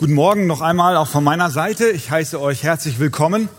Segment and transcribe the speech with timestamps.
[0.00, 1.90] Guten Morgen noch einmal auch von meiner Seite.
[1.90, 3.50] Ich heiße euch herzlich willkommen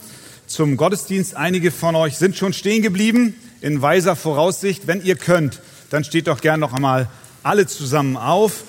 [0.48, 1.36] zum Gottesdienst.
[1.36, 4.88] Einige von euch sind schon stehen geblieben in weiser Voraussicht.
[4.88, 7.08] Wenn ihr könnt, dann steht doch gern noch einmal
[7.44, 8.64] alle zusammen auf.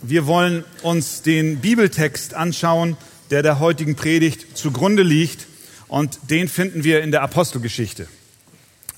[0.00, 2.96] Wir wollen uns den Bibeltext anschauen,
[3.32, 5.48] der der heutigen Predigt zugrunde liegt.
[5.88, 8.06] Und den finden wir in der Apostelgeschichte.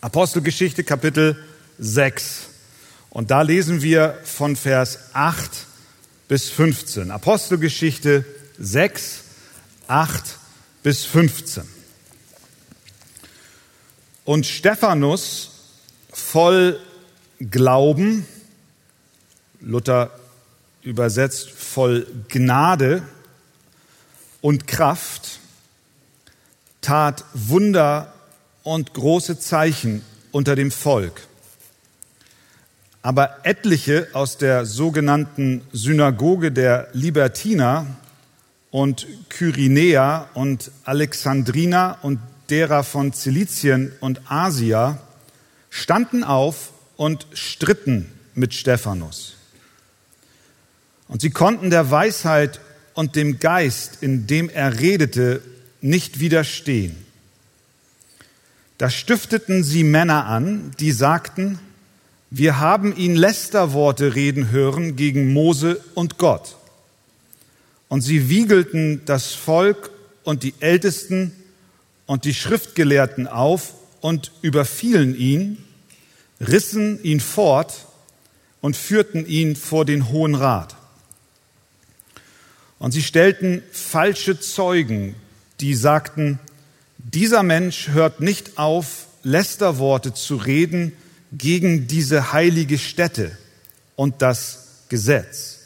[0.03, 1.43] Apostelgeschichte Kapitel
[1.79, 2.49] 6.
[3.09, 5.70] Und da lesen wir von Vers 8
[6.31, 7.11] bis 15.
[7.11, 8.25] Apostelgeschichte
[8.57, 9.25] 6,
[9.89, 10.39] 8
[10.85, 11.65] bis 15.
[14.25, 15.51] Und Stephanus
[16.13, 16.79] voll
[17.41, 18.29] Glauben,
[19.61, 20.13] Luther
[20.83, 23.03] übersetzt voll Gnade
[24.41, 25.41] und Kraft,
[26.81, 28.15] tat Wunder
[28.63, 31.27] und große Zeichen unter dem Volk.
[33.03, 37.87] Aber etliche aus der sogenannten Synagoge der Libertiner
[38.71, 44.99] und Kyrenäer und Alexandriner und derer von Zilizien und Asia
[45.71, 49.37] standen auf und stritten mit Stephanus.
[51.09, 52.61] Und sie konnten der Weisheit
[52.95, 55.43] und dem Geist, in dem er redete,
[55.81, 56.97] nicht widerstehen.
[58.79, 61.59] Da stifteten sie Männer an, die sagten,
[62.31, 66.57] wir haben ihn Lästerworte reden hören gegen Mose und Gott.
[67.89, 69.91] Und sie wiegelten das Volk
[70.23, 71.33] und die Ältesten
[72.07, 75.59] und die Schriftgelehrten auf und überfielen ihn,
[76.41, 77.87] rissen ihn fort
[78.61, 80.77] und führten ihn vor den Hohen Rat.
[82.79, 85.17] Und sie stellten falsche Zeugen,
[85.59, 86.39] die sagten,
[86.97, 90.93] dieser Mensch hört nicht auf, Lästerworte zu reden
[91.33, 93.37] gegen diese heilige Stätte
[93.97, 95.59] und das Gesetz.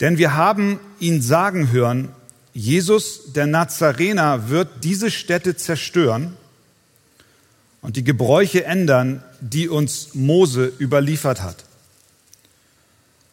[0.00, 2.08] Denn wir haben ihn sagen hören,
[2.52, 6.36] Jesus der Nazarener wird diese Stätte zerstören
[7.80, 11.64] und die Gebräuche ändern, die uns Mose überliefert hat.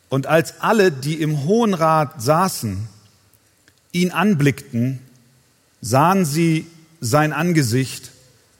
[0.09, 2.87] Und als alle, die im Hohen Rat saßen,
[3.91, 4.99] ihn anblickten,
[5.81, 6.67] sahen sie
[7.01, 8.11] sein Angesicht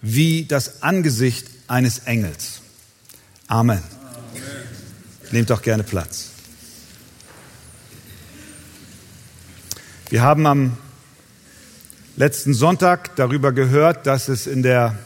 [0.01, 2.61] wie das Angesicht eines Engels.
[3.47, 3.81] Amen.
[3.81, 4.43] Amen.
[5.31, 6.31] Nehmt doch gerne Platz.
[10.09, 10.77] Wir haben am
[12.15, 14.97] letzten Sonntag darüber gehört, dass es in der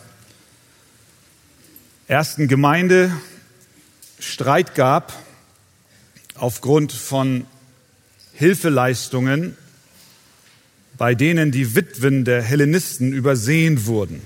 [2.07, 3.11] ersten Gemeinde
[4.19, 5.13] Streit gab
[6.35, 7.45] aufgrund von
[8.33, 9.57] Hilfeleistungen,
[10.97, 14.21] bei denen die Witwen der Hellenisten übersehen wurden.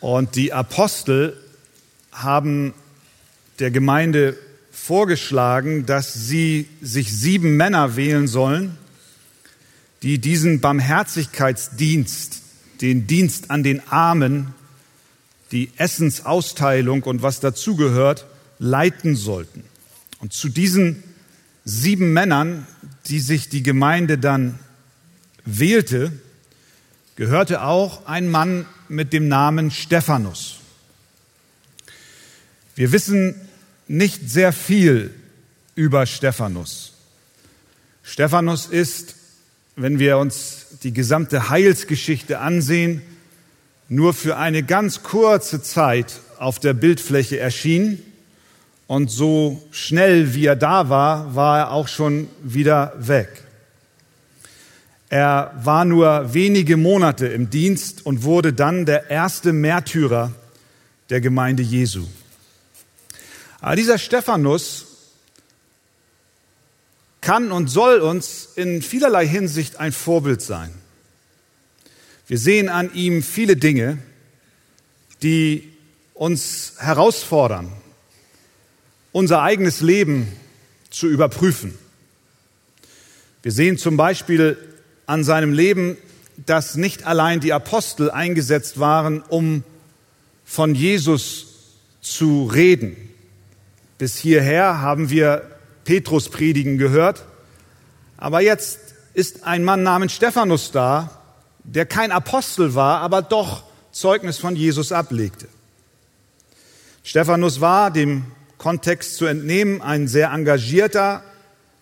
[0.00, 1.36] Und die Apostel
[2.12, 2.74] haben
[3.58, 4.36] der Gemeinde
[4.70, 8.76] vorgeschlagen, dass sie sich sieben Männer wählen sollen,
[10.02, 12.42] die diesen Barmherzigkeitsdienst,
[12.80, 14.54] den Dienst an den Armen,
[15.52, 18.26] die Essensausteilung und was dazugehört,
[18.58, 19.64] leiten sollten.
[20.20, 21.02] Und zu diesen
[21.64, 22.66] sieben Männern,
[23.06, 24.58] die sich die Gemeinde dann
[25.44, 26.12] wählte,
[27.16, 30.56] gehörte auch ein Mann mit dem Namen Stephanus.
[32.74, 33.34] Wir wissen
[33.88, 35.14] nicht sehr viel
[35.74, 36.92] über Stephanus.
[38.02, 39.14] Stephanus ist,
[39.76, 43.02] wenn wir uns die gesamte Heilsgeschichte ansehen,
[43.88, 48.02] nur für eine ganz kurze Zeit auf der Bildfläche erschienen.
[48.86, 53.45] Und so schnell wie er da war, war er auch schon wieder weg.
[55.08, 60.32] Er war nur wenige Monate im Dienst und wurde dann der erste Märtyrer
[61.10, 62.06] der Gemeinde Jesu.
[63.60, 64.86] Aber dieser Stephanus
[67.20, 70.72] kann und soll uns in vielerlei Hinsicht ein Vorbild sein.
[72.26, 73.98] Wir sehen an ihm viele Dinge,
[75.22, 75.72] die
[76.14, 77.72] uns herausfordern,
[79.12, 80.32] unser eigenes Leben
[80.90, 81.76] zu überprüfen.
[83.42, 84.56] Wir sehen zum Beispiel
[85.06, 85.96] an seinem Leben,
[86.44, 89.64] dass nicht allein die Apostel eingesetzt waren, um
[90.44, 91.46] von Jesus
[92.00, 92.96] zu reden.
[93.98, 95.42] Bis hierher haben wir
[95.84, 97.24] Petrus predigen gehört,
[98.16, 98.78] aber jetzt
[99.14, 101.22] ist ein Mann namens Stephanus da,
[101.64, 105.48] der kein Apostel war, aber doch Zeugnis von Jesus ablegte.
[107.02, 108.26] Stephanus war dem
[108.58, 111.22] Kontext zu entnehmen ein sehr engagierter,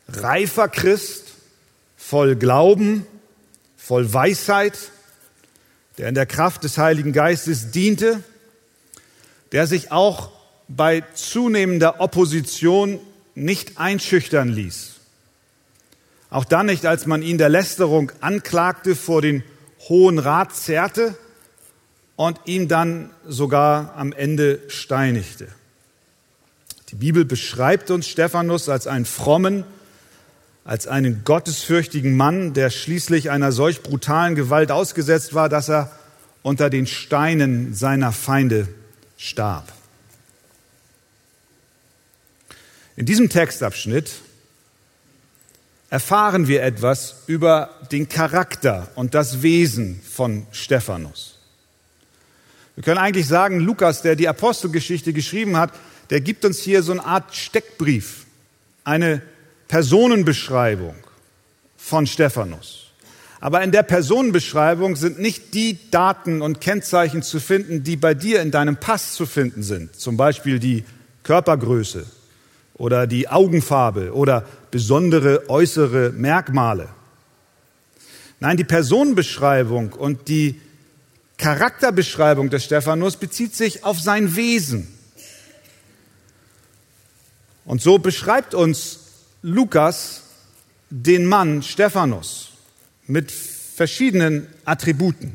[0.09, 1.33] reifer Christ,
[1.97, 3.07] voll Glauben,
[3.85, 4.79] voll Weisheit,
[5.99, 8.23] der in der Kraft des Heiligen Geistes diente,
[9.53, 10.31] der sich auch
[10.69, 12.99] bei zunehmender Opposition
[13.35, 14.93] nicht einschüchtern ließ.
[16.31, 19.45] Auch dann nicht, als man ihn der Lästerung anklagte, vor den
[19.89, 21.15] Hohen Rat zerrte
[22.17, 25.49] und ihn dann sogar am Ende steinigte.
[26.89, 29.65] Die Bibel beschreibt uns Stephanus als einen frommen,
[30.65, 35.93] als einen gottesfürchtigen Mann, der schließlich einer solch brutalen Gewalt ausgesetzt war, dass er
[36.43, 38.69] unter den Steinen seiner Feinde
[39.19, 39.73] starb.
[42.97, 44.11] In diesem Textabschnitt
[45.91, 51.39] erfahren wir etwas über den Charakter und das Wesen von Stephanus.
[52.75, 55.73] Wir können eigentlich sagen, Lukas, der die Apostelgeschichte geschrieben hat,
[56.11, 58.27] der gibt uns hier so eine Art Steckbrief,
[58.83, 59.23] eine
[59.75, 60.95] Personenbeschreibung
[61.77, 62.93] von Stephanus.
[63.41, 68.41] Aber in der Personenbeschreibung sind nicht die Daten und Kennzeichen zu finden, die bei dir
[68.41, 69.97] in deinem Pass zu finden sind.
[69.97, 70.85] Zum Beispiel die
[71.25, 72.07] Körpergröße
[72.75, 76.89] oder die Augenfarbe oder besondere äußere Merkmale.
[78.39, 80.61] Nein, die Personenbeschreibung und die
[81.37, 84.87] Charakterbeschreibung des Stephanus bezieht sich auf sein Wesen.
[87.65, 89.01] Und so beschreibt uns
[89.47, 90.23] Lukas
[90.89, 92.53] den Mann Stephanus
[93.07, 95.35] mit verschiedenen Attributen.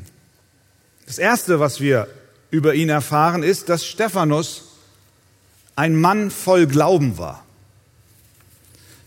[1.06, 2.08] Das Erste, was wir
[2.50, 4.64] über ihn erfahren, ist, dass Stephanus
[5.76, 7.44] ein Mann voll Glauben war.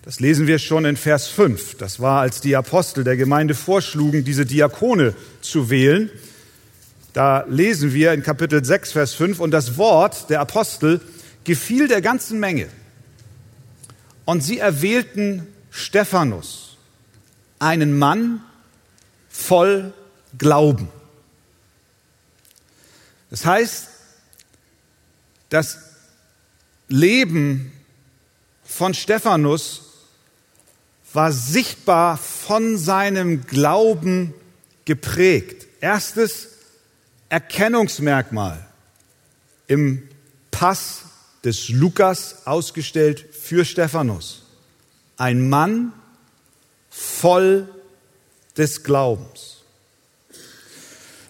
[0.04, 1.76] Das lesen wir schon in Vers 5.
[1.76, 6.10] Das war, als die Apostel der Gemeinde vorschlugen, diese Diakone zu wählen.
[7.12, 11.02] Da lesen wir in Kapitel 6, Vers 5, und das Wort der Apostel
[11.44, 12.70] gefiel der ganzen Menge.
[14.26, 16.78] Und sie erwählten Stephanus,
[17.60, 18.42] einen Mann
[19.30, 19.94] voll
[20.38, 20.88] Glauben.
[23.30, 23.88] Das heißt,
[25.50, 25.78] das
[26.88, 27.72] Leben
[28.64, 29.82] von Stephanus
[31.14, 34.34] war sichtbar von seinem Glauben
[34.86, 35.68] geprägt.
[35.82, 36.50] Erstes
[37.30, 38.66] Erkennungsmerkmal
[39.68, 40.08] im
[40.52, 41.02] Pass
[41.44, 44.44] des Lukas ausgestellt für Stephanus.
[45.18, 45.92] Ein Mann
[46.90, 47.68] voll
[48.56, 49.64] des Glaubens.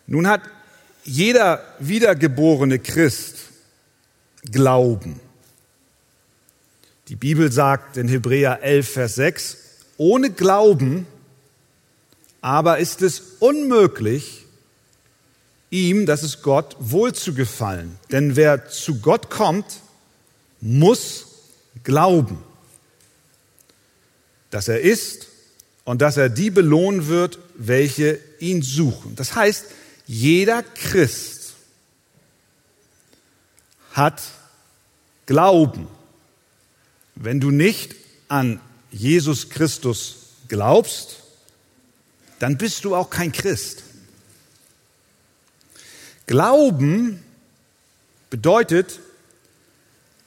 [0.06, 0.44] Nun hat
[1.04, 3.38] jeder wiedergeborene Christ
[4.52, 5.20] Glauben.
[7.08, 9.58] Die Bibel sagt in Hebräer 11, Vers 6,
[9.98, 11.08] ohne Glauben
[12.42, 14.46] aber ist es unmöglich,
[15.72, 17.98] ihm, das ist Gott, wohl zu gefallen.
[18.12, 19.66] Denn wer zu Gott kommt,
[20.60, 21.33] muss
[21.84, 22.42] glauben,
[24.50, 25.28] dass er ist
[25.84, 29.16] und dass er die belohnen wird, welche ihn suchen.
[29.16, 29.66] Das heißt,
[30.06, 31.54] jeder Christ
[33.94, 34.22] hat
[35.26, 35.88] Glauben.
[37.16, 37.96] Wenn du nicht
[38.28, 38.60] an
[38.92, 41.22] Jesus Christus glaubst,
[42.40, 43.84] dann bist du auch kein Christ.
[46.28, 47.24] Glauben
[48.30, 49.00] bedeutet,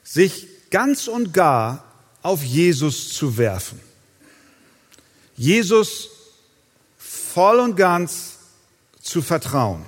[0.03, 1.83] sich ganz und gar
[2.21, 3.79] auf Jesus zu werfen.
[5.35, 6.09] Jesus
[6.97, 8.37] voll und ganz
[9.01, 9.85] zu vertrauen.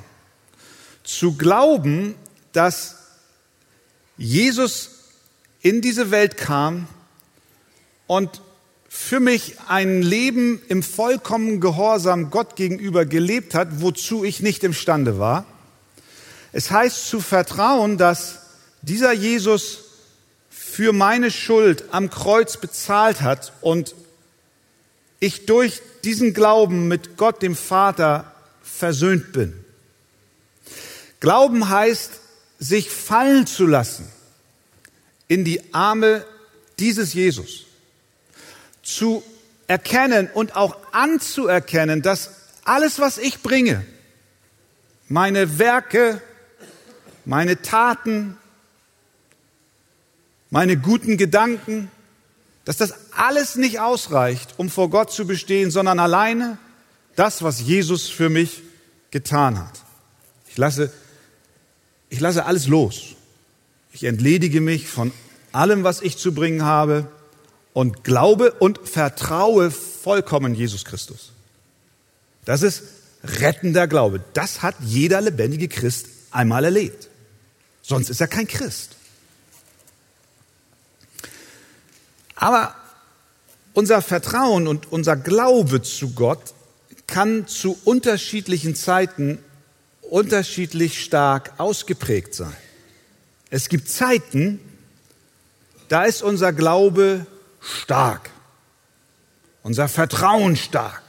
[1.03, 2.15] Zu glauben,
[2.53, 2.95] dass
[4.17, 4.91] Jesus
[5.61, 6.87] in diese Welt kam
[8.07, 8.41] und
[8.87, 15.19] für mich ein Leben im vollkommenen Gehorsam Gott gegenüber gelebt hat, wozu ich nicht imstande
[15.19, 15.45] war.
[16.51, 18.39] Es heißt zu vertrauen, dass
[18.81, 19.88] dieser Jesus
[20.49, 23.95] für meine Schuld am Kreuz bezahlt hat und
[25.19, 29.53] ich durch diesen Glauben mit Gott, dem Vater, versöhnt bin.
[31.19, 32.11] Glauben heißt,
[32.59, 34.09] sich fallen zu lassen
[35.27, 36.25] in die Arme
[36.79, 37.65] dieses Jesus.
[38.81, 39.23] Zu
[39.67, 42.31] erkennen und auch anzuerkennen, dass
[42.63, 43.85] alles, was ich bringe,
[45.07, 46.21] meine Werke,
[47.25, 48.37] meine Taten,
[50.49, 51.91] meine guten Gedanken,
[52.65, 56.57] dass das alles nicht ausreicht, um vor Gott zu bestehen, sondern alleine
[57.15, 58.61] das, was Jesus für mich
[59.11, 59.81] getan hat.
[60.47, 60.91] Ich lasse,
[62.09, 63.15] ich lasse alles los.
[63.91, 65.11] Ich entledige mich von
[65.51, 67.07] allem, was ich zu bringen habe
[67.73, 71.31] und glaube und vertraue vollkommen Jesus Christus.
[72.45, 72.83] Das ist
[73.23, 74.21] rettender Glaube.
[74.33, 77.09] Das hat jeder lebendige Christ einmal erlebt.
[77.81, 78.95] Sonst ist er kein Christ.
[82.39, 82.73] Aber
[83.73, 86.53] unser Vertrauen und unser Glaube zu Gott
[87.05, 89.43] kann zu unterschiedlichen Zeiten
[90.01, 92.55] unterschiedlich stark ausgeprägt sein.
[93.49, 94.59] Es gibt Zeiten,
[95.89, 97.25] da ist unser Glaube
[97.59, 98.31] stark.
[99.61, 101.01] unser Vertrauen stark.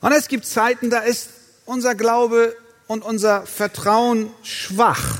[0.00, 1.30] Und es gibt Zeiten, da ist
[1.66, 5.18] unser Glaube und unser Vertrauen schwach,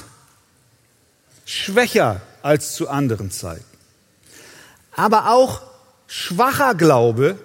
[1.44, 3.71] schwächer als zu anderen Zeiten.
[4.92, 5.62] Aber auch
[6.06, 7.38] schwacher Glaube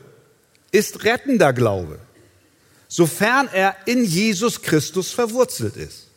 [0.71, 1.99] ist rettender Glaube,
[2.87, 6.07] sofern er in Jesus Christus verwurzelt ist.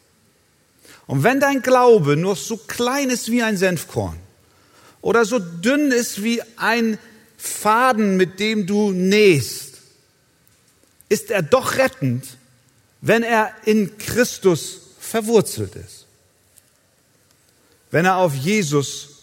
[1.07, 4.19] Und wenn dein Glaube nur so klein ist wie ein Senfkorn
[5.01, 6.99] oder so dünn ist wie ein
[7.37, 9.79] Faden, mit dem du nähst,
[11.09, 12.25] ist er doch rettend,
[13.01, 16.07] wenn er in Christus verwurzelt ist.
[17.91, 19.20] Wenn er auf Jesus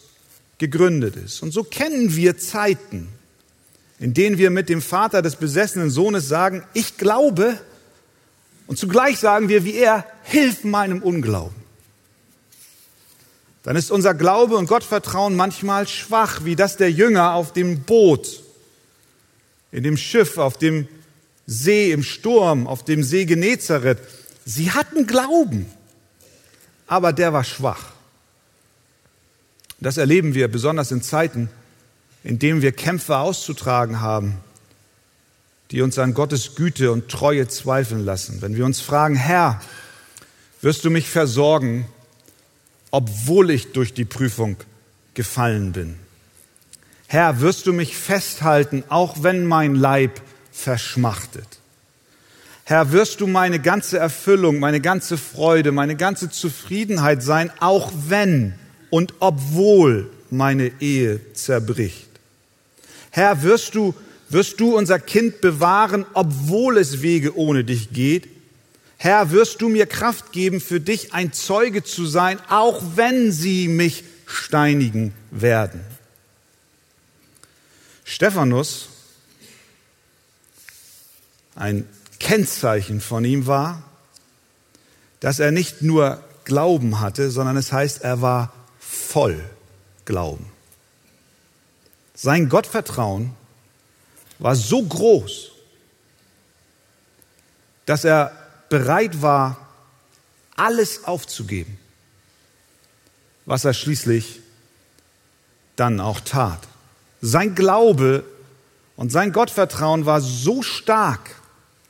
[0.58, 1.42] gegründet ist.
[1.42, 3.08] Und so kennen wir Zeiten,
[3.98, 7.58] in denen wir mit dem Vater des besessenen Sohnes sagen, ich glaube,
[8.66, 11.56] und zugleich sagen wir wie er, hilf meinem Unglauben.
[13.62, 18.42] Dann ist unser Glaube und Gottvertrauen manchmal schwach, wie das der Jünger auf dem Boot,
[19.72, 20.88] in dem Schiff, auf dem
[21.46, 23.98] See im Sturm, auf dem See Genezareth.
[24.44, 25.66] Sie hatten Glauben,
[26.86, 27.92] aber der war schwach.
[29.80, 31.48] Das erleben wir besonders in Zeiten,
[32.24, 34.38] in denen wir Kämpfe auszutragen haben,
[35.70, 38.42] die uns an Gottes Güte und Treue zweifeln lassen.
[38.42, 39.60] Wenn wir uns fragen, Herr,
[40.60, 41.86] wirst du mich versorgen,
[42.90, 44.56] obwohl ich durch die Prüfung
[45.14, 45.96] gefallen bin?
[47.06, 50.20] Herr, wirst du mich festhalten, auch wenn mein Leib
[50.52, 51.46] verschmachtet?
[52.64, 58.54] Herr, wirst du meine ganze Erfüllung, meine ganze Freude, meine ganze Zufriedenheit sein, auch wenn
[58.90, 62.08] und obwohl meine Ehe zerbricht.
[63.10, 63.94] Herr, wirst du,
[64.28, 68.28] wirst du unser Kind bewahren, obwohl es Wege ohne dich geht?
[68.96, 73.68] Herr, wirst du mir Kraft geben, für dich ein Zeuge zu sein, auch wenn sie
[73.68, 75.80] mich steinigen werden?
[78.04, 78.88] Stephanus,
[81.54, 83.82] ein Kennzeichen von ihm war,
[85.20, 88.52] dass er nicht nur Glauben hatte, sondern es heißt, er war
[88.88, 89.44] voll
[90.04, 90.46] Glauben.
[92.14, 93.34] Sein Gottvertrauen
[94.38, 95.52] war so groß,
[97.86, 98.32] dass er
[98.68, 99.68] bereit war,
[100.56, 101.78] alles aufzugeben,
[103.46, 104.40] was er schließlich
[105.76, 106.60] dann auch tat.
[107.20, 108.24] Sein Glaube
[108.96, 111.36] und sein Gottvertrauen war so stark,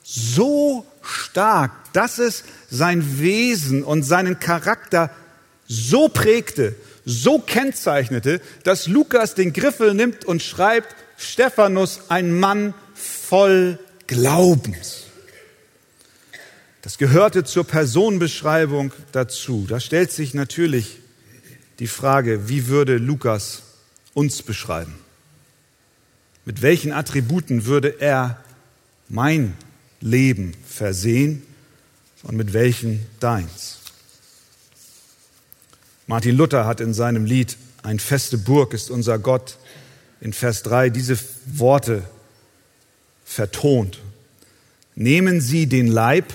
[0.03, 5.11] so stark, dass es sein Wesen und seinen Charakter
[5.67, 6.75] so prägte,
[7.09, 15.05] so kennzeichnete, dass Lukas den Griffel nimmt und schreibt, Stephanus, ein Mann voll Glaubens.
[16.83, 19.67] Das gehörte zur Personenbeschreibung dazu.
[19.69, 20.99] Da stellt sich natürlich
[21.79, 23.63] die Frage, wie würde Lukas
[24.13, 24.95] uns beschreiben?
[26.45, 28.43] Mit welchen Attributen würde er
[29.09, 29.55] mein
[30.01, 31.43] Leben versehen
[32.23, 33.79] und mit welchen deins?
[36.09, 39.59] Martin Luther hat in seinem Lied Ein feste Burg ist unser Gott
[40.23, 42.03] in Vers 3 diese Worte
[43.27, 44.01] vertont.
[44.95, 46.33] Nehmen Sie den Leib,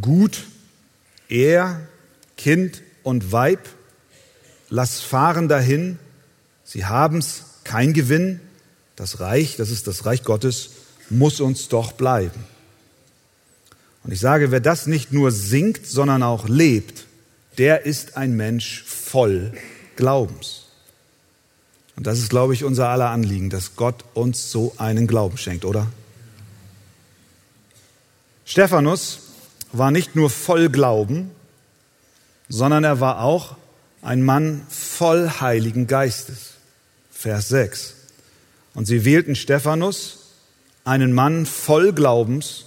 [0.00, 0.44] Gut,
[1.28, 1.86] er,
[2.36, 3.68] Kind und Weib,
[4.70, 5.98] lass fahren dahin,
[6.62, 8.40] sie haben's, kein Gewinn,
[8.94, 10.70] das Reich, das ist das Reich Gottes,
[11.10, 12.44] muss uns doch bleiben.
[14.04, 17.03] Und ich sage, wer das nicht nur singt, sondern auch lebt,
[17.58, 19.52] der ist ein Mensch voll
[19.96, 20.64] Glaubens.
[21.96, 25.64] Und das ist, glaube ich, unser aller Anliegen, dass Gott uns so einen Glauben schenkt,
[25.64, 25.86] oder?
[28.44, 29.20] Stephanus
[29.72, 31.30] war nicht nur voll Glauben,
[32.48, 33.56] sondern er war auch
[34.02, 36.54] ein Mann voll Heiligen Geistes.
[37.10, 37.94] Vers 6.
[38.74, 40.18] Und sie wählten Stephanus,
[40.84, 42.66] einen Mann voll Glaubens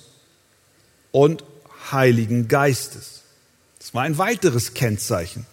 [1.11, 1.43] und
[1.91, 3.16] Heiligen Geistes.
[3.87, 5.45] Das war ein weiteres Kennzeichen.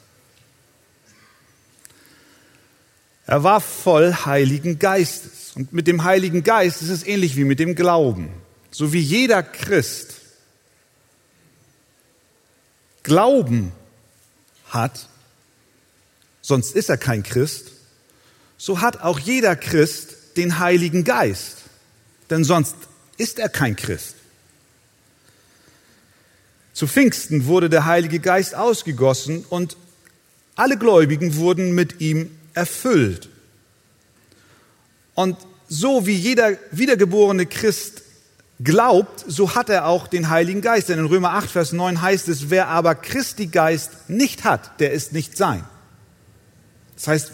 [3.26, 5.52] Er war voll Heiligen Geistes.
[5.54, 8.30] Und mit dem Heiligen Geist ist es ähnlich wie mit dem Glauben.
[8.72, 10.16] So wie jeder Christ
[13.04, 13.70] Glauben
[14.66, 15.08] hat,
[16.42, 17.70] sonst ist er kein Christ,
[18.58, 21.58] so hat auch jeder Christ den Heiligen Geist,
[22.30, 22.74] denn sonst
[23.16, 24.16] ist er kein Christ.
[26.74, 29.76] Zu Pfingsten wurde der Heilige Geist ausgegossen und
[30.56, 33.28] alle Gläubigen wurden mit ihm erfüllt.
[35.14, 35.36] Und
[35.68, 38.02] so wie jeder wiedergeborene Christ
[38.60, 40.88] glaubt, so hat er auch den Heiligen Geist.
[40.88, 44.90] Denn in Römer 8, Vers 9 heißt es, wer aber Christi Geist nicht hat, der
[44.90, 45.64] ist nicht sein.
[46.96, 47.32] Das heißt,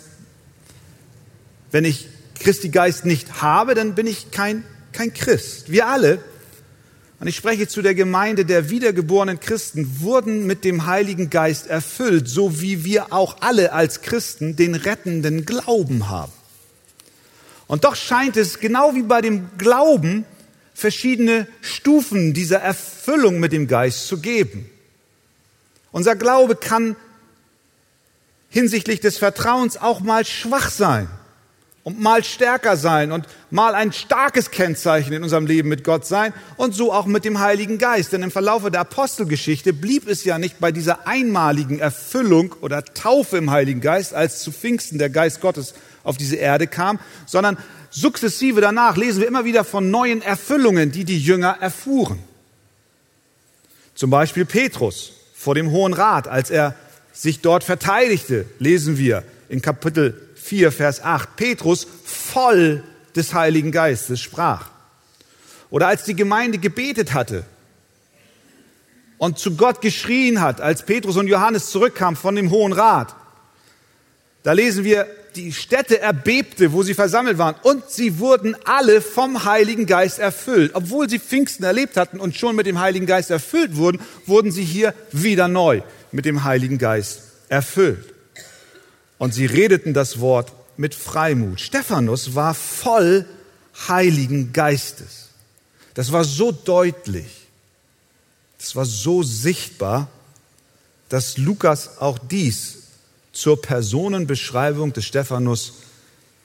[1.71, 5.71] wenn ich Christi Geist nicht habe, dann bin ich kein, kein Christ.
[5.73, 6.19] Wir alle,
[7.21, 12.29] und ich spreche zu der Gemeinde der wiedergeborenen Christen, wurden mit dem Heiligen Geist erfüllt,
[12.29, 16.33] so wie wir auch alle als Christen den rettenden Glauben haben.
[17.67, 20.25] Und doch scheint es, genau wie bei dem Glauben,
[20.73, 24.71] verschiedene Stufen dieser Erfüllung mit dem Geist zu geben.
[25.93, 26.97] Unser Glaube kann
[28.49, 31.07] hinsichtlich des Vertrauens auch mal schwach sein
[31.83, 36.35] und mal stärker sein und mal ein starkes Kennzeichen in unserem Leben mit Gott sein
[36.57, 38.13] und so auch mit dem Heiligen Geist.
[38.13, 43.39] Denn im Verlaufe der Apostelgeschichte blieb es ja nicht bei dieser einmaligen Erfüllung oder Taufe
[43.39, 47.57] im Heiligen Geist, als zu Pfingsten der Geist Gottes auf diese Erde kam, sondern
[47.91, 52.19] sukzessive danach lesen wir immer wieder von neuen Erfüllungen, die die Jünger erfuhren.
[53.95, 56.75] Zum Beispiel Petrus vor dem Hohen Rat, als er
[57.13, 61.37] sich dort verteidigte, lesen wir in Kapitel 4, Vers 8.
[61.37, 62.85] Petrus voll
[63.17, 64.71] des Heiligen Geistes sprach.
[65.71, 67.45] Oder als die Gemeinde gebetet hatte
[69.19, 73.15] und zu Gott geschrien hat, als Petrus und Johannes zurückkamen von dem Hohen Rat.
[74.45, 79.45] Da lesen wir, die Städte erbebte, wo sie versammelt waren, und sie wurden alle vom
[79.45, 80.73] Heiligen Geist erfüllt.
[80.75, 84.65] Obwohl sie Pfingsten erlebt hatten und schon mit dem Heiligen Geist erfüllt wurden, wurden sie
[84.65, 88.10] hier wieder neu mit dem Heiligen Geist erfüllt.
[89.21, 91.61] Und sie redeten das Wort mit Freimut.
[91.61, 93.27] Stephanus war voll
[93.87, 95.29] Heiligen Geistes.
[95.93, 97.47] Das war so deutlich,
[98.57, 100.09] das war so sichtbar,
[101.11, 102.79] dass Lukas auch dies
[103.33, 105.75] zur Personenbeschreibung des Stephanus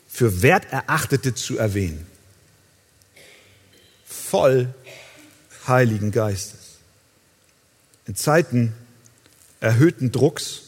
[0.10, 2.06] für wert erachtete zu erwähnen.
[4.06, 4.74] Voll
[5.66, 6.80] Heiligen Geistes.
[8.06, 8.74] In Zeiten
[9.62, 10.65] erhöhten Drucks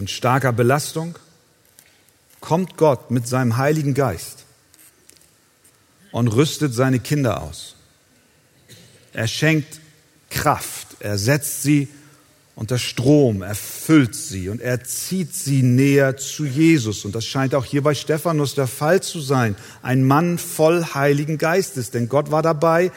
[0.00, 1.18] und starker Belastung
[2.40, 4.46] kommt Gott mit seinem Heiligen Geist
[6.10, 7.76] und rüstet seine Kinder aus.
[9.12, 9.78] Er schenkt
[10.30, 11.88] Kraft, er setzt sie
[12.54, 17.04] unter Strom, erfüllt sie und er zieht sie näher zu Jesus.
[17.04, 19.54] Und das scheint auch hier bei Stephanus der Fall zu sein.
[19.82, 22.90] Ein Mann voll Heiligen Geistes, denn Gott war dabei,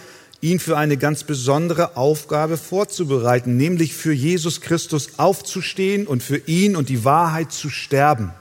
[0.44, 6.76] ihn für eine ganz besondere Aufgabe vorzubereiten, nämlich für Jesus Christus aufzustehen und für ihn
[6.76, 8.32] und die Wahrheit zu sterben.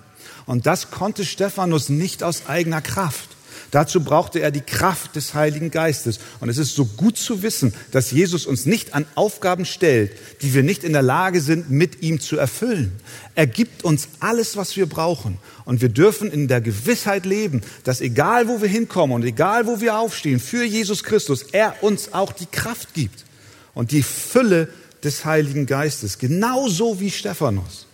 [0.44, 3.31] Und das konnte Stephanus nicht aus eigener Kraft.
[3.72, 6.20] Dazu brauchte er die Kraft des Heiligen Geistes.
[6.40, 10.52] Und es ist so gut zu wissen, dass Jesus uns nicht an Aufgaben stellt, die
[10.52, 12.92] wir nicht in der Lage sind, mit ihm zu erfüllen.
[13.34, 15.38] Er gibt uns alles, was wir brauchen.
[15.64, 19.80] Und wir dürfen in der Gewissheit leben, dass egal wo wir hinkommen und egal wo
[19.80, 23.24] wir aufstehen, für Jesus Christus, er uns auch die Kraft gibt
[23.72, 24.68] und die Fülle
[25.02, 26.18] des Heiligen Geistes.
[26.18, 27.86] Genauso wie Stephanus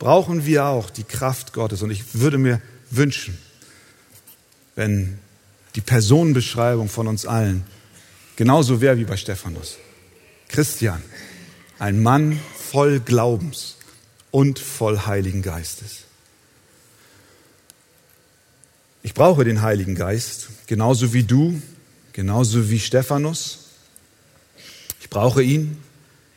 [0.00, 1.82] brauchen wir auch die Kraft Gottes.
[1.82, 3.38] Und ich würde mir wünschen,
[4.74, 5.18] wenn
[5.74, 7.64] die Personenbeschreibung von uns allen
[8.36, 9.78] genauso wäre wie bei Stephanus.
[10.48, 11.02] Christian,
[11.78, 13.76] ein Mann voll Glaubens
[14.30, 16.04] und voll Heiligen Geistes.
[19.02, 21.60] Ich brauche den Heiligen Geist, genauso wie du,
[22.12, 23.58] genauso wie Stephanus.
[25.00, 25.78] Ich brauche ihn.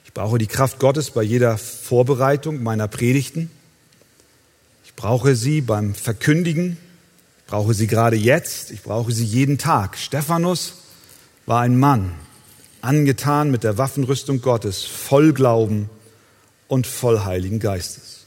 [0.05, 3.51] Ich brauche die Kraft Gottes bei jeder Vorbereitung meiner Predigten.
[4.83, 6.77] Ich brauche sie beim Verkündigen
[7.45, 9.99] ich brauche sie gerade jetzt, ich brauche sie jeden Tag.
[9.99, 10.73] Stephanus
[11.45, 12.15] war ein Mann,
[12.81, 15.87] angetan mit der Waffenrüstung Gottes, voll Glauben
[16.67, 18.25] und voll Heiligen Geistes.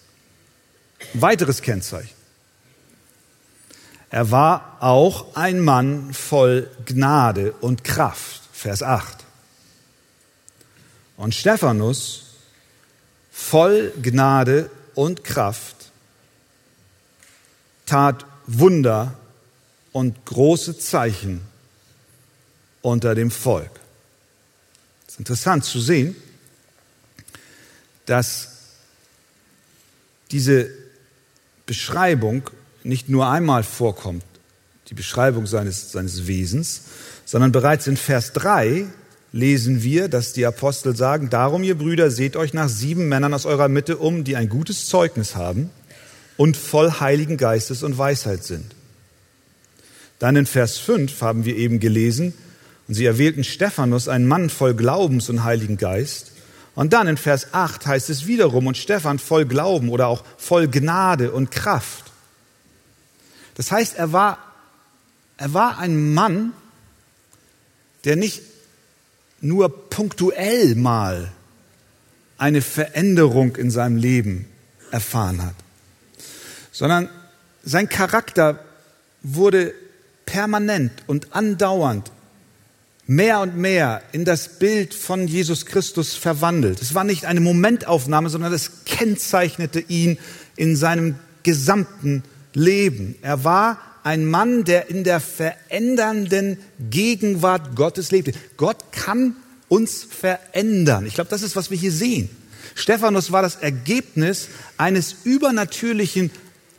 [1.14, 2.14] Ein weiteres Kennzeichen.
[4.11, 8.42] Er war auch ein Mann voll Gnade und Kraft.
[8.52, 9.18] Vers 8.
[11.16, 12.35] Und Stephanus
[13.33, 15.90] voll Gnade und Kraft
[17.85, 19.15] tat Wunder
[19.93, 21.43] und große Zeichen
[22.81, 23.71] unter dem Volk.
[25.07, 26.17] Es ist interessant zu sehen,
[28.07, 28.49] dass
[30.31, 30.71] diese
[31.67, 32.49] Beschreibung
[32.85, 34.25] nicht nur einmal vorkommt,
[34.89, 36.83] die Beschreibung seines, seines Wesens,
[37.27, 38.87] sondern bereits in Vers 3
[39.33, 43.45] lesen wir, dass die Apostel sagen, darum ihr Brüder, seht euch nach sieben Männern aus
[43.45, 45.69] eurer Mitte um, die ein gutes Zeugnis haben
[46.38, 48.74] und voll Heiligen Geistes und Weisheit sind.
[50.20, 52.33] Dann in Vers 5 haben wir eben gelesen,
[52.87, 56.33] und sie erwählten Stephanus, einen Mann voll Glaubens und Heiligen Geist.
[56.74, 60.68] Und dann in Vers 8 heißt es wiederum, und Stephan voll Glauben oder auch voll
[60.68, 62.05] Gnade und Kraft.
[63.57, 64.38] Das heißt, er war,
[65.37, 66.53] er war ein Mann,
[68.05, 68.42] der nicht
[69.40, 71.33] nur punktuell mal
[72.38, 74.46] eine Veränderung in seinem Leben
[74.92, 75.55] erfahren hat
[76.79, 77.09] sondern
[77.64, 78.61] sein Charakter
[79.25, 79.75] wurde
[80.27, 82.12] permanent und andauernd
[83.05, 86.81] mehr und mehr in das Bild von Jesus Christus verwandelt.
[86.81, 90.19] Es war nicht eine Momentaufnahme, sondern es kennzeichnete ihn
[90.55, 92.23] in seinem gesamten
[92.55, 93.17] Leben.
[93.23, 96.59] Er war ein Mann, der in der verändernden
[96.91, 98.35] Gegenwart Gottes lebte.
[98.57, 99.35] Gott kann
[99.67, 101.07] uns verändern.
[101.07, 102.31] Ich glaube, das ist, was wir hier sehen.
[102.77, 106.31] Stephanus war das Ergebnis eines übernatürlichen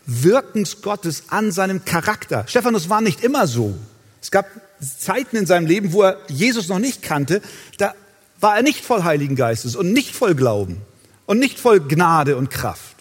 [0.09, 2.45] Wirkens Gottes an seinem Charakter.
[2.47, 3.77] Stephanus war nicht immer so.
[4.21, 4.47] Es gab
[4.81, 7.41] Zeiten in seinem Leben, wo er Jesus noch nicht kannte,
[7.77, 7.93] da
[8.39, 10.81] war er nicht voll Heiligen Geistes und nicht voll Glauben
[11.25, 12.95] und nicht voll Gnade und Kraft.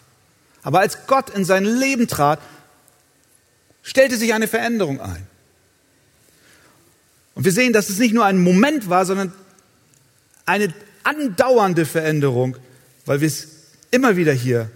[0.62, 2.40] Aber als Gott in sein Leben trat,
[3.82, 5.26] stellte sich eine Veränderung ein.
[7.34, 9.32] Und wir sehen, dass es nicht nur ein Moment war, sondern
[10.44, 12.56] eine andauernde Veränderung,
[13.06, 13.48] weil wir es
[13.90, 14.70] immer wieder hier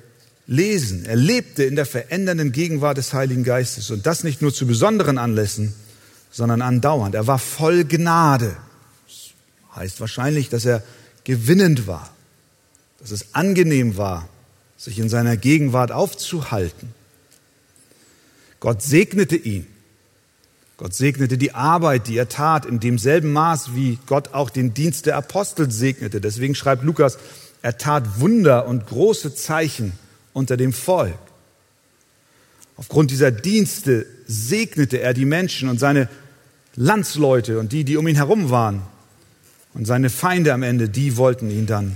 [0.47, 1.05] lesen.
[1.05, 5.19] Er lebte in der verändernden Gegenwart des Heiligen Geistes und das nicht nur zu besonderen
[5.19, 5.75] Anlässen,
[6.31, 7.15] sondern andauernd.
[7.15, 8.57] Er war voll Gnade.
[9.07, 10.83] Das heißt wahrscheinlich, dass er
[11.25, 12.11] gewinnend war,
[12.99, 14.29] dass es angenehm war,
[14.77, 16.93] sich in seiner Gegenwart aufzuhalten.
[18.59, 19.67] Gott segnete ihn.
[20.77, 25.07] Gott segnete die Arbeit, die er tat, in demselben Maß, wie Gott auch den Dienst
[25.07, 26.21] der Apostel segnete.
[26.21, 27.19] Deswegen schreibt Lukas,
[27.61, 29.93] er tat Wunder und große Zeichen
[30.33, 31.19] unter dem Volk.
[32.77, 36.09] Aufgrund dieser Dienste segnete er die Menschen und seine
[36.75, 38.83] Landsleute und die, die um ihn herum waren.
[39.75, 41.95] Und seine Feinde am Ende, die wollten ihn dann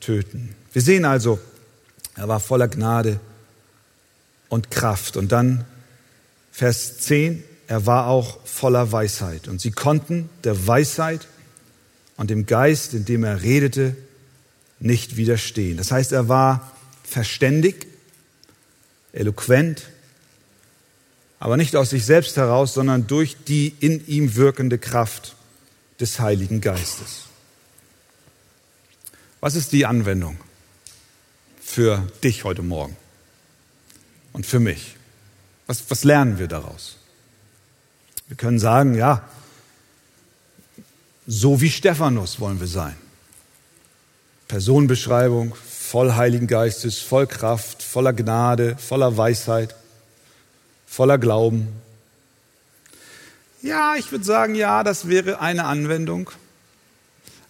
[0.00, 0.54] töten.
[0.72, 1.38] Wir sehen also,
[2.14, 3.20] er war voller Gnade
[4.48, 5.16] und Kraft.
[5.16, 5.64] Und dann
[6.52, 9.48] Vers 10, er war auch voller Weisheit.
[9.48, 11.26] Und sie konnten der Weisheit
[12.16, 13.96] und dem Geist, in dem er redete,
[14.80, 15.76] nicht widerstehen.
[15.76, 16.72] Das heißt, er war
[17.08, 17.86] verständig,
[19.12, 19.82] eloquent,
[21.40, 25.36] aber nicht aus sich selbst heraus, sondern durch die in ihm wirkende Kraft
[26.00, 27.24] des Heiligen Geistes.
[29.40, 30.38] Was ist die Anwendung
[31.60, 32.96] für dich heute Morgen
[34.32, 34.96] und für mich?
[35.66, 36.96] Was, was lernen wir daraus?
[38.26, 39.28] Wir können sagen, ja,
[41.26, 42.96] so wie Stephanus wollen wir sein.
[44.48, 45.54] Personenbeschreibung,
[45.88, 49.74] voll Heiligen Geistes, voll Kraft, voller Gnade, voller Weisheit,
[50.86, 51.68] voller Glauben.
[53.62, 56.30] Ja, ich würde sagen, ja, das wäre eine Anwendung.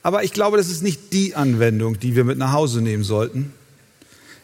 [0.05, 3.53] Aber ich glaube, das ist nicht die Anwendung, die wir mit nach Hause nehmen sollten.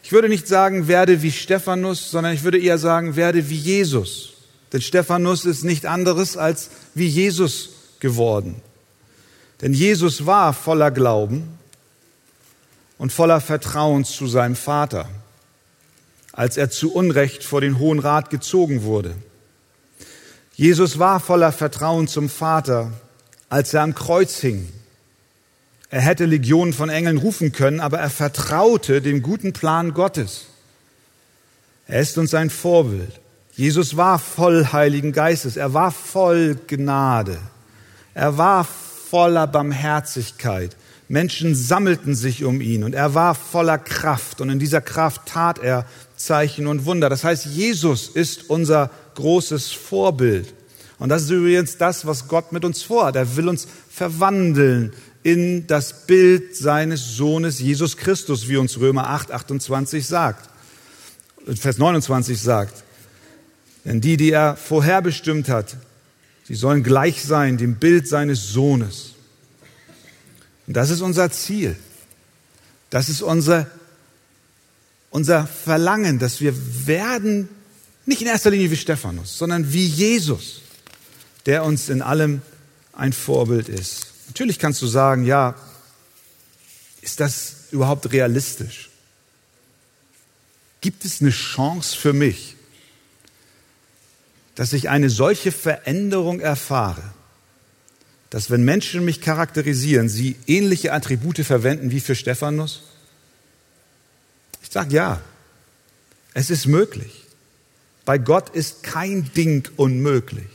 [0.03, 4.33] Ich würde nicht sagen, werde wie Stephanus, sondern ich würde eher sagen, werde wie Jesus.
[4.73, 7.69] Denn Stephanus ist nicht anderes als wie Jesus
[8.01, 8.57] geworden.
[9.61, 11.55] Denn Jesus war voller Glauben
[12.97, 15.09] und voller Vertrauen zu seinem Vater,
[16.31, 19.15] als er zu Unrecht vor den Hohen Rat gezogen wurde.
[20.55, 22.91] Jesus war voller Vertrauen zum Vater,
[23.49, 24.69] als er am Kreuz hing.
[25.89, 30.47] Er hätte Legionen von Engeln rufen können, aber er vertraute dem guten Plan Gottes.
[31.87, 33.19] Er ist uns ein Vorbild.
[33.53, 35.55] Jesus war voll Heiligen Geistes.
[35.55, 37.37] Er war voll Gnade.
[38.13, 40.75] Er war voller Barmherzigkeit.
[41.07, 45.59] Menschen sammelten sich um ihn und er war voller Kraft und in dieser Kraft tat
[45.59, 47.09] er Zeichen und Wunder.
[47.09, 50.53] Das heißt, Jesus ist unser großes Vorbild.
[50.97, 53.15] Und das ist übrigens das, was Gott mit uns vorhat.
[53.17, 59.31] Er will uns verwandeln in das Bild seines Sohnes Jesus Christus, wie uns Römer 8,
[59.31, 60.49] 28 sagt.
[61.59, 62.83] Vers 29 sagt.
[63.83, 65.77] Denn die, die er vorherbestimmt hat,
[66.45, 69.14] sie sollen gleich sein dem Bild seines Sohnes
[70.67, 71.75] und das ist unser Ziel.
[72.89, 73.69] Das ist unser,
[75.09, 76.53] unser Verlangen, dass wir
[76.87, 77.49] werden,
[78.05, 80.61] nicht in erster Linie wie Stephanus, sondern wie Jesus,
[81.45, 82.41] der uns in allem
[82.93, 84.07] ein Vorbild ist.
[84.27, 85.55] Natürlich kannst du sagen, ja,
[87.01, 88.89] ist das überhaupt realistisch?
[90.81, 92.55] Gibt es eine Chance für mich,
[94.55, 97.14] dass ich eine solche Veränderung erfahre?
[98.29, 102.83] Dass wenn Menschen mich charakterisieren, sie ähnliche Attribute verwenden wie für Stephanus?
[104.63, 105.21] Ich sage ja,
[106.33, 107.23] es ist möglich.
[108.03, 110.47] Bei Gott ist kein Ding unmöglich.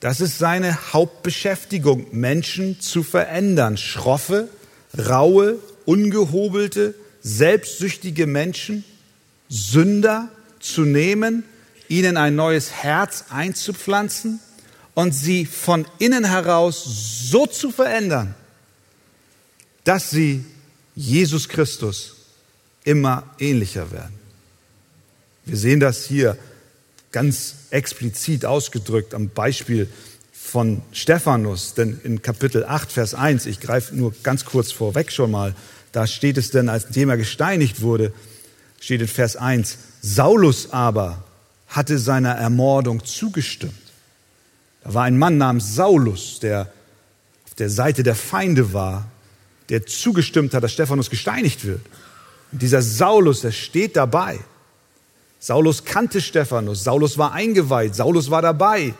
[0.00, 3.76] Das ist seine Hauptbeschäftigung, Menschen zu verändern.
[3.76, 4.48] Schroffe,
[4.96, 8.84] raue, ungehobelte, selbstsüchtige Menschen,
[9.48, 10.28] Sünder
[10.60, 11.44] zu nehmen,
[11.88, 14.40] ihnen ein neues Herz einzupflanzen
[14.94, 16.84] und sie von innen heraus
[17.30, 18.34] so zu verändern,
[19.82, 20.44] dass sie
[20.94, 22.16] Jesus Christus
[22.84, 24.14] immer ähnlicher werden.
[25.44, 26.38] Wir sehen das hier
[27.12, 29.88] ganz explizit ausgedrückt am Beispiel
[30.32, 35.30] von Stephanus, denn in Kapitel 8, Vers 1, ich greife nur ganz kurz vorweg schon
[35.30, 35.54] mal,
[35.92, 38.12] da steht es denn, als er gesteinigt wurde,
[38.80, 41.24] steht in Vers 1, Saulus aber
[41.68, 43.83] hatte seiner Ermordung zugestimmt.
[44.84, 46.72] Da war ein Mann namens Saulus, der
[47.46, 49.06] auf der Seite der Feinde war,
[49.70, 51.80] der zugestimmt hat, dass Stephanus gesteinigt wird.
[52.52, 54.38] Und dieser Saulus, der steht dabei.
[55.40, 58.94] Saulus kannte Stephanus, Saulus war eingeweiht, Saulus war dabei.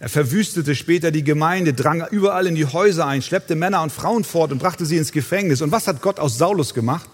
[0.00, 4.24] Er verwüstete später die Gemeinde, drang überall in die Häuser ein, schleppte Männer und Frauen
[4.24, 5.62] fort und brachte sie ins Gefängnis.
[5.62, 7.08] Und was hat Gott aus Saulus gemacht?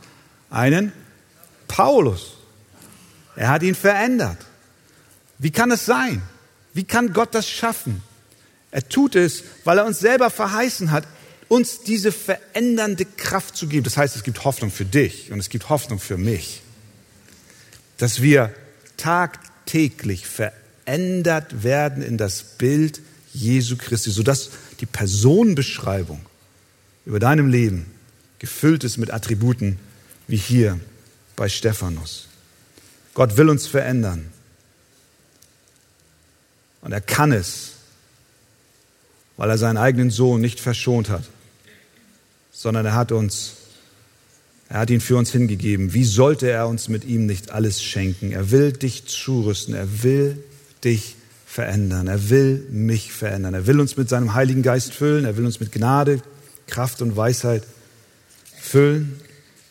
[0.49, 0.93] Einen
[1.69, 2.33] Paulus.
[3.37, 4.39] Er hat ihn verändert.
[5.39, 6.23] Wie kann es sein?
[6.73, 8.03] Wie kann Gott das schaffen?
[8.71, 11.07] Er tut es, weil er uns selber verheißen hat,
[11.49, 13.83] uns diese verändernde Kraft zu geben.
[13.83, 16.63] Das heißt, es gibt Hoffnung für dich und es gibt Hoffnung für mich,
[17.99, 18.55] dass wir
[18.97, 23.01] tagtäglich verändert werden in das Bild
[23.33, 26.21] Jesu Christi, sodass die Personenbeschreibung
[27.05, 27.87] über deinem Leben
[28.39, 29.79] gefüllt ist mit Attributen
[30.29, 30.79] wie hier
[31.35, 32.29] bei Stephanus.
[33.15, 34.33] Gott will uns verändern.
[36.83, 37.73] Und er kann es,
[39.37, 41.25] weil er seinen eigenen Sohn nicht verschont hat,
[42.53, 43.53] sondern er hat uns,
[44.69, 45.95] er hat ihn für uns hingegeben.
[45.95, 48.33] Wie sollte er uns mit ihm nicht alles schenken?
[48.33, 50.43] Er will dich zurüsten, er will
[50.85, 51.17] dich
[51.51, 52.07] verändern.
[52.07, 53.55] Er will mich verändern.
[53.55, 55.25] Er will uns mit seinem Heiligen Geist füllen.
[55.25, 56.23] Er will uns mit Gnade,
[56.69, 57.65] Kraft und Weisheit
[58.61, 59.21] füllen.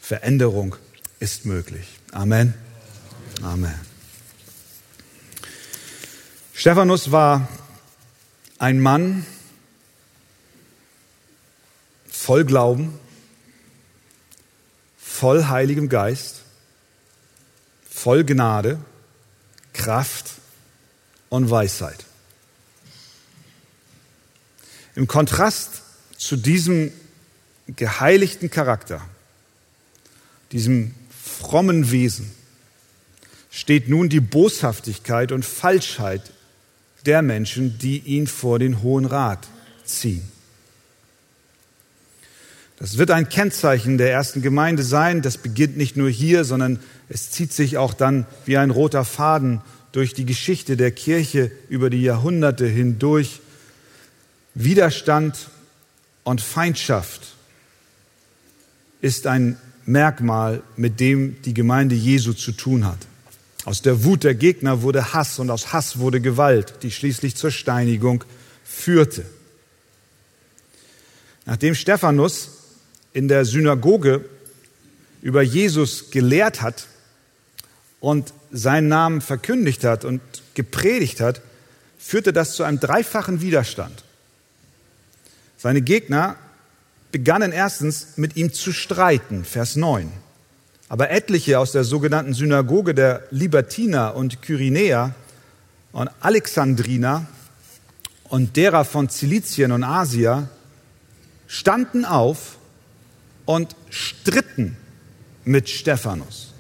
[0.02, 0.76] Veränderung
[1.22, 1.88] ist möglich.
[2.12, 2.54] Amen.
[3.42, 3.89] Amen.
[6.60, 7.48] Stephanus war
[8.58, 9.26] ein Mann
[12.12, 13.00] voll Glauben,
[14.98, 16.42] voll Heiligem Geist,
[17.90, 18.78] voll Gnade,
[19.72, 20.32] Kraft
[21.30, 22.04] und Weisheit.
[24.96, 25.82] Im Kontrast
[26.18, 26.92] zu diesem
[27.68, 29.00] geheiligten Charakter,
[30.52, 32.30] diesem frommen Wesen,
[33.50, 36.34] steht nun die Boshaftigkeit und Falschheit
[37.06, 39.48] der Menschen, die ihn vor den Hohen Rat
[39.86, 40.24] ziehen.
[42.78, 45.22] Das wird ein Kennzeichen der ersten Gemeinde sein.
[45.22, 49.62] Das beginnt nicht nur hier, sondern es zieht sich auch dann wie ein roter Faden
[49.92, 53.42] durch die Geschichte der Kirche über die Jahrhunderte hindurch
[54.56, 55.50] Widerstand
[56.24, 57.36] und Feindschaft
[59.02, 63.09] ist ein Merkmal, mit dem die Gemeinde Jesu zu tun hat.
[63.66, 67.52] Aus der Wut der Gegner wurde Hass und aus Hass wurde Gewalt, die schließlich zur
[67.52, 68.24] Steinigung
[68.64, 69.26] führte.
[71.46, 72.50] Nachdem Stephanus
[73.12, 74.24] in der Synagoge
[75.22, 76.88] über Jesus gelehrt hat
[78.00, 80.22] und seinen Namen verkündigt hat und
[80.54, 81.42] gepredigt hat,
[81.98, 84.04] führte das zu einem dreifachen Widerstand.
[85.58, 86.38] Seine Gegner
[87.12, 90.12] begannen erstens mit ihm zu streiten, Vers 9.
[90.90, 95.14] Aber etliche aus der sogenannten Synagoge der Libertiner und Kyrenäer
[95.92, 97.28] und Alexandriner
[98.26, 100.50] und derer von Zilizien und Asia
[101.48, 102.58] standen auf
[103.46, 104.78] und stritten
[105.46, 106.54] mit Stephanus.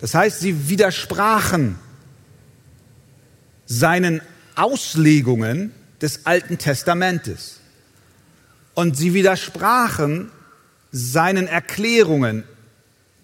[0.00, 1.78] Das heißt, sie widersprachen
[3.66, 4.20] seinen
[4.56, 7.60] Auslegungen des Alten Testamentes.
[8.74, 10.30] Und sie widersprachen
[10.90, 12.44] seinen Erklärungen,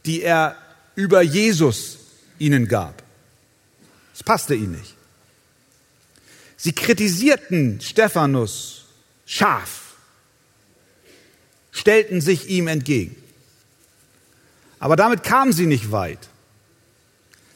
[0.08, 0.56] die er
[0.94, 1.98] über Jesus
[2.38, 3.02] ihnen gab.
[4.14, 4.94] Es passte ihnen nicht.
[6.56, 8.86] Sie kritisierten Stephanus
[9.26, 9.96] scharf,
[11.70, 13.22] stellten sich ihm entgegen.
[14.78, 16.30] Aber damit kamen sie nicht weit.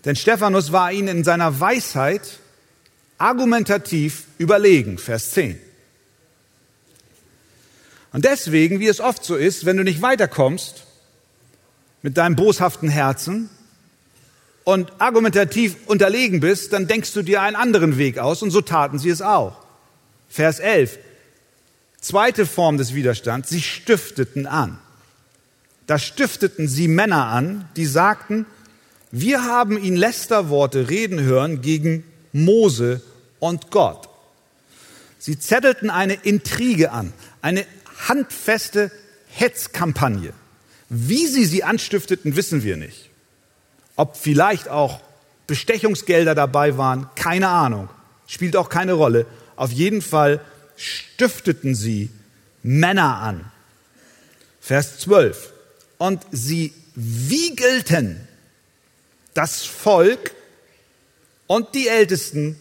[0.04, 2.38] Denn Stephanus war ihnen in seiner Weisheit
[3.16, 5.58] argumentativ überlegen, Vers 10.
[8.12, 10.84] Und deswegen, wie es oft so ist, wenn du nicht weiterkommst
[12.02, 13.48] mit deinem boshaften Herzen
[14.64, 18.98] und argumentativ unterlegen bist, dann denkst du dir einen anderen Weg aus und so taten
[18.98, 19.56] sie es auch.
[20.28, 20.98] Vers 11.
[22.00, 24.78] Zweite Form des Widerstands, sie stifteten an.
[25.86, 28.46] Da stifteten sie Männer an, die sagten,
[29.10, 33.02] wir haben ihn Lästerworte reden hören gegen Mose
[33.40, 34.08] und Gott.
[35.18, 37.12] Sie zettelten eine Intrige an,
[37.42, 37.64] eine
[38.08, 38.90] handfeste
[39.28, 40.32] Hetzkampagne.
[40.94, 43.08] Wie sie sie anstifteten, wissen wir nicht.
[43.96, 45.00] Ob vielleicht auch
[45.46, 47.88] Bestechungsgelder dabei waren, keine Ahnung,
[48.26, 49.24] spielt auch keine Rolle.
[49.56, 50.38] Auf jeden Fall
[50.76, 52.10] stifteten sie
[52.62, 53.50] Männer an.
[54.60, 55.54] Vers 12.
[55.96, 58.28] Und sie wiegelten
[59.32, 60.34] das Volk
[61.46, 62.60] und die Ältesten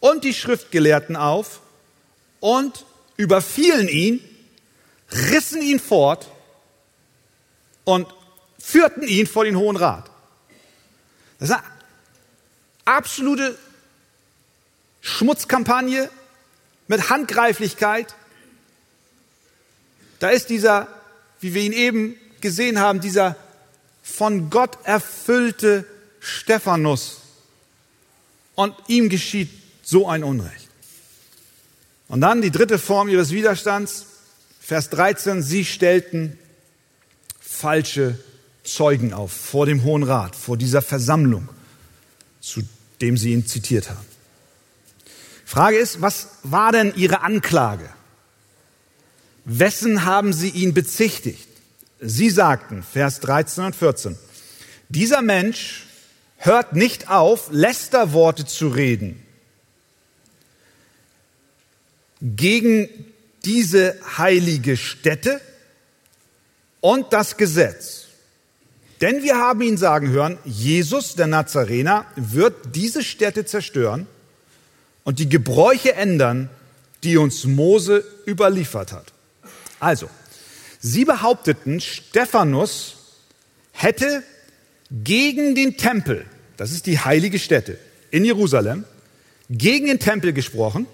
[0.00, 1.60] und die Schriftgelehrten auf
[2.40, 2.84] und
[3.16, 4.20] überfielen ihn,
[5.30, 6.28] rissen ihn fort
[7.84, 8.06] und
[8.58, 10.10] führten ihn vor den Hohen Rat.
[11.38, 11.64] Das ist eine
[12.84, 13.58] absolute
[15.00, 16.10] Schmutzkampagne
[16.88, 18.14] mit Handgreiflichkeit.
[20.18, 20.88] Da ist dieser,
[21.40, 23.36] wie wir ihn eben gesehen haben, dieser
[24.02, 25.86] von Gott erfüllte
[26.20, 27.18] Stephanus.
[28.54, 29.48] Und ihm geschieht
[29.82, 30.68] so ein Unrecht.
[32.08, 34.06] Und dann die dritte Form ihres Widerstands,
[34.60, 36.38] Vers 13, sie stellten
[37.60, 38.18] falsche
[38.64, 41.48] Zeugen auf vor dem Hohen Rat, vor dieser Versammlung,
[42.40, 42.62] zu
[43.00, 44.06] dem sie ihn zitiert haben.
[45.44, 47.88] Frage ist, was war denn ihre Anklage?
[49.44, 51.48] Wessen haben sie ihn bezichtigt?
[52.00, 54.16] Sie sagten, Vers 13 und 14,
[54.88, 55.86] dieser Mensch
[56.36, 59.22] hört nicht auf, Lästerworte zu reden
[62.22, 62.88] gegen
[63.44, 65.40] diese heilige Stätte
[66.80, 68.06] und das Gesetz.
[69.00, 74.06] Denn wir haben ihn sagen hören, Jesus, der Nazarener, wird diese Stätte zerstören
[75.04, 76.50] und die Gebräuche ändern,
[77.02, 79.12] die uns Mose überliefert hat.
[79.78, 80.10] Also,
[80.82, 82.96] Sie behaupteten, Stephanus
[83.72, 84.22] hätte
[84.90, 86.24] gegen den Tempel,
[86.56, 87.78] das ist die heilige Stätte
[88.10, 88.84] in Jerusalem,
[89.50, 90.86] gegen den Tempel gesprochen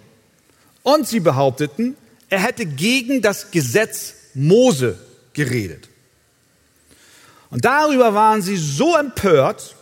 [0.83, 1.97] und sie behaupteten,
[2.29, 4.99] er hätte gegen das Gesetz Mose
[5.37, 5.89] geredet.
[7.51, 9.77] Und darüber waren sie so empört,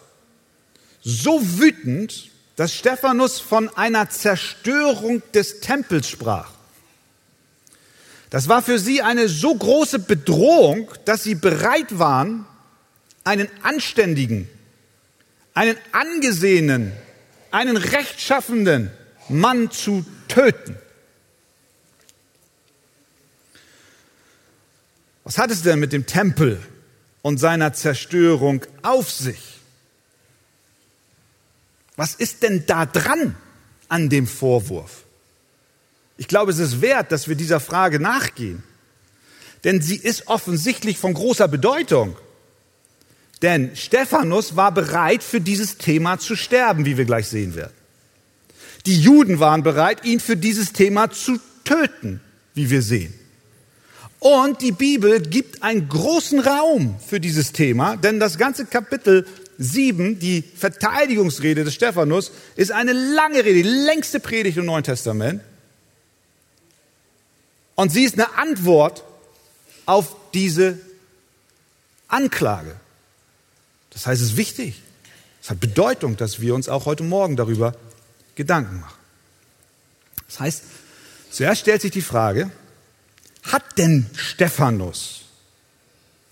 [1.02, 6.50] so wütend, dass Stephanus von einer Zerstörung des Tempels sprach.
[8.30, 12.46] Das war für sie eine so große Bedrohung, dass sie bereit waren,
[13.22, 14.48] einen anständigen,
[15.54, 16.92] einen angesehenen,
[17.50, 18.90] einen rechtschaffenden
[19.28, 20.76] Mann zu töten.
[25.24, 26.60] Was hat es denn mit dem Tempel
[27.22, 29.58] und seiner Zerstörung auf sich?
[31.96, 33.34] Was ist denn da dran
[33.88, 35.04] an dem Vorwurf?
[36.16, 38.62] Ich glaube, es ist wert, dass wir dieser Frage nachgehen.
[39.64, 42.16] Denn sie ist offensichtlich von großer Bedeutung.
[43.40, 47.72] Denn Stephanus war bereit, für dieses Thema zu sterben, wie wir gleich sehen werden.
[48.86, 52.20] Die Juden waren bereit, ihn für dieses Thema zu töten,
[52.52, 53.14] wie wir sehen.
[54.24, 59.26] Und die Bibel gibt einen großen Raum für dieses Thema, denn das ganze Kapitel
[59.58, 65.42] 7, die Verteidigungsrede des Stephanus, ist eine lange Rede, die längste Predigt im Neuen Testament.
[67.74, 69.04] Und sie ist eine Antwort
[69.84, 70.78] auf diese
[72.08, 72.76] Anklage.
[73.90, 74.80] Das heißt, es ist wichtig.
[75.42, 77.76] Es hat Bedeutung, dass wir uns auch heute Morgen darüber
[78.36, 78.98] Gedanken machen.
[80.28, 80.62] Das heißt,
[81.30, 82.50] zuerst stellt sich die Frage,
[83.44, 85.22] hat denn Stephanus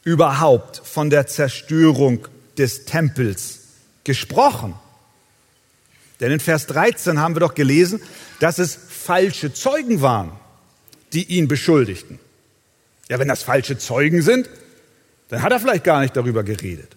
[0.04, 2.26] überhaupt von der Zerstörung
[2.58, 3.60] des Tempels
[4.04, 4.74] gesprochen?
[6.20, 8.00] Denn in Vers 13 haben wir doch gelesen,
[8.40, 10.32] dass es falsche Zeugen waren
[11.12, 12.18] die ihn beschuldigten.
[13.08, 14.48] Ja, wenn das falsche Zeugen sind,
[15.28, 16.96] dann hat er vielleicht gar nicht darüber geredet.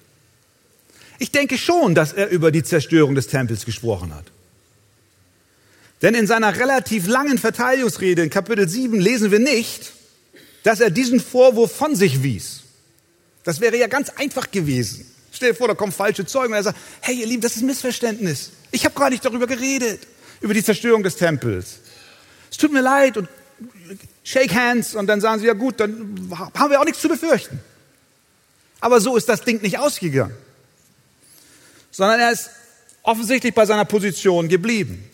[1.19, 4.25] Ich denke schon, dass er über die Zerstörung des Tempels gesprochen hat.
[6.01, 9.93] Denn in seiner relativ langen Verteidigungsrede in Kapitel 7 lesen wir nicht,
[10.65, 12.63] dass er diesen Vorwurf von sich wies.
[13.43, 15.05] Das wäre ja ganz einfach gewesen.
[15.31, 17.61] Stell dir vor, da kommen falsche Zeugen und er sagt, hey ihr Lieben, das ist
[17.61, 18.49] ein Missverständnis.
[18.71, 19.99] Ich habe gar nicht darüber geredet,
[20.41, 21.77] über die Zerstörung des Tempels.
[22.49, 23.29] Es tut mir leid und
[24.23, 27.59] shake hands und dann sagen sie, ja gut, dann haben wir auch nichts zu befürchten.
[28.79, 30.35] Aber so ist das Ding nicht ausgegangen,
[31.91, 32.49] sondern er ist
[33.03, 35.11] offensichtlich bei seiner Position geblieben.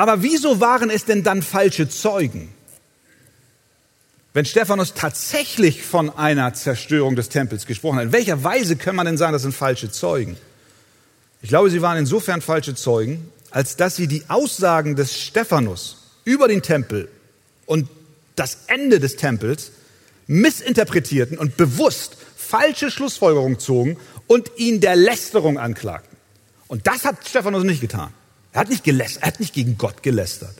[0.00, 2.48] Aber wieso waren es denn dann falsche Zeugen?
[4.32, 9.04] Wenn Stephanus tatsächlich von einer Zerstörung des Tempels gesprochen hat, in welcher Weise kann man
[9.04, 10.38] denn sagen, das sind falsche Zeugen?
[11.42, 16.48] Ich glaube, sie waren insofern falsche Zeugen, als dass sie die Aussagen des Stephanus über
[16.48, 17.10] den Tempel
[17.66, 17.86] und
[18.36, 19.70] das Ende des Tempels
[20.26, 23.98] missinterpretierten und bewusst falsche Schlussfolgerungen zogen
[24.28, 26.16] und ihn der Lästerung anklagten.
[26.68, 28.14] Und das hat Stephanus nicht getan.
[28.52, 30.54] Er hat nicht gelästert, er hat nicht gegen Gott gelästert.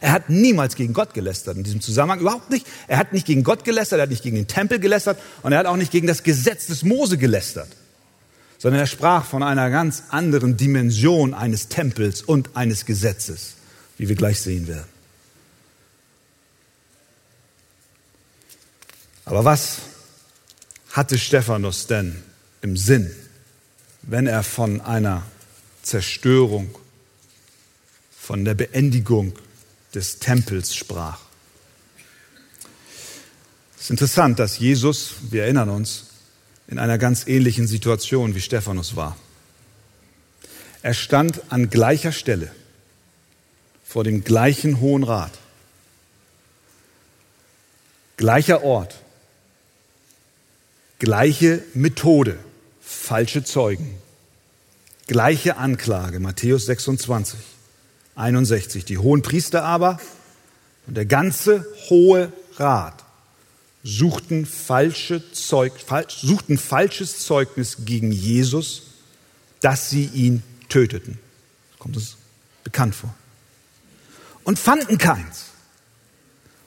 [0.00, 2.66] Er hat niemals gegen Gott gelästert in diesem Zusammenhang, überhaupt nicht.
[2.88, 5.58] Er hat nicht gegen Gott gelästert, er hat nicht gegen den Tempel gelästert und er
[5.58, 7.68] hat auch nicht gegen das Gesetz des Mose gelästert
[8.64, 13.56] sondern er sprach von einer ganz anderen Dimension eines Tempels und eines Gesetzes,
[13.98, 14.88] wie wir gleich sehen werden.
[19.26, 19.80] Aber was
[20.92, 22.22] hatte Stephanus denn
[22.62, 23.14] im Sinn,
[24.00, 25.24] wenn er von einer
[25.82, 26.74] Zerstörung,
[28.24, 29.34] von der Beendigung
[29.94, 31.20] des Tempels sprach.
[33.76, 36.06] Es ist interessant, dass Jesus, wir erinnern uns,
[36.66, 39.18] in einer ganz ähnlichen Situation wie Stephanus war.
[40.80, 42.50] Er stand an gleicher Stelle
[43.84, 45.38] vor dem gleichen Hohen Rat.
[48.16, 48.94] Gleicher Ort,
[50.98, 52.38] gleiche Methode,
[52.80, 53.98] falsche Zeugen,
[55.08, 57.38] gleiche Anklage, Matthäus 26,
[58.16, 58.84] 61.
[58.84, 59.98] Die hohen Priester aber
[60.86, 63.04] und der ganze Hohe Rat
[63.82, 65.72] suchten, falsche Zeug,
[66.08, 68.82] suchten falsches Zeugnis gegen Jesus,
[69.60, 71.18] dass sie ihn töteten.
[71.78, 72.16] Kommt es
[72.62, 73.14] bekannt vor.
[74.42, 75.46] Und fanden keins.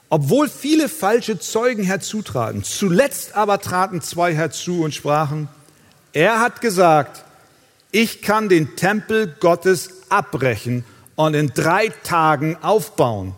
[0.10, 2.64] Obwohl viele falsche Zeugen herzutraten.
[2.64, 5.50] Zuletzt aber traten zwei herzu und sprachen,
[6.14, 7.26] er hat gesagt,
[7.91, 10.86] ich kann den Tempel Gottes abbrechen
[11.18, 13.36] und in drei Tagen aufbauen.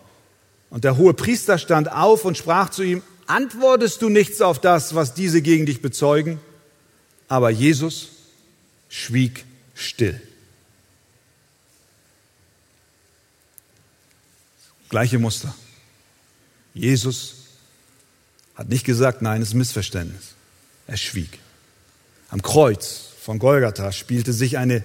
[0.70, 4.94] Und der hohe Priester stand auf und sprach zu ihm, antwortest du nichts auf das,
[4.94, 6.40] was diese gegen dich bezeugen?
[7.30, 8.10] Aber Jesus
[8.90, 10.22] schwieg still.
[14.90, 15.56] Gleiche Muster.
[16.74, 17.36] Jesus
[18.56, 20.34] hat nicht gesagt, nein, es ist Missverständnis.
[20.86, 21.40] Er schwieg.
[22.30, 24.84] Am Kreuz von Golgatha spielte sich eine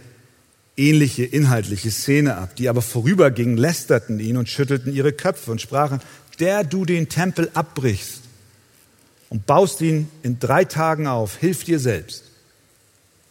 [0.77, 2.57] ähnliche inhaltliche Szene ab.
[2.57, 6.01] Die aber vorübergingen, lästerten ihn und schüttelten ihre Köpfe und sprachen,
[6.41, 8.20] der du den Tempel abbrichst
[9.31, 12.25] und baust ihn in drei Tagen auf, hilf dir selbst,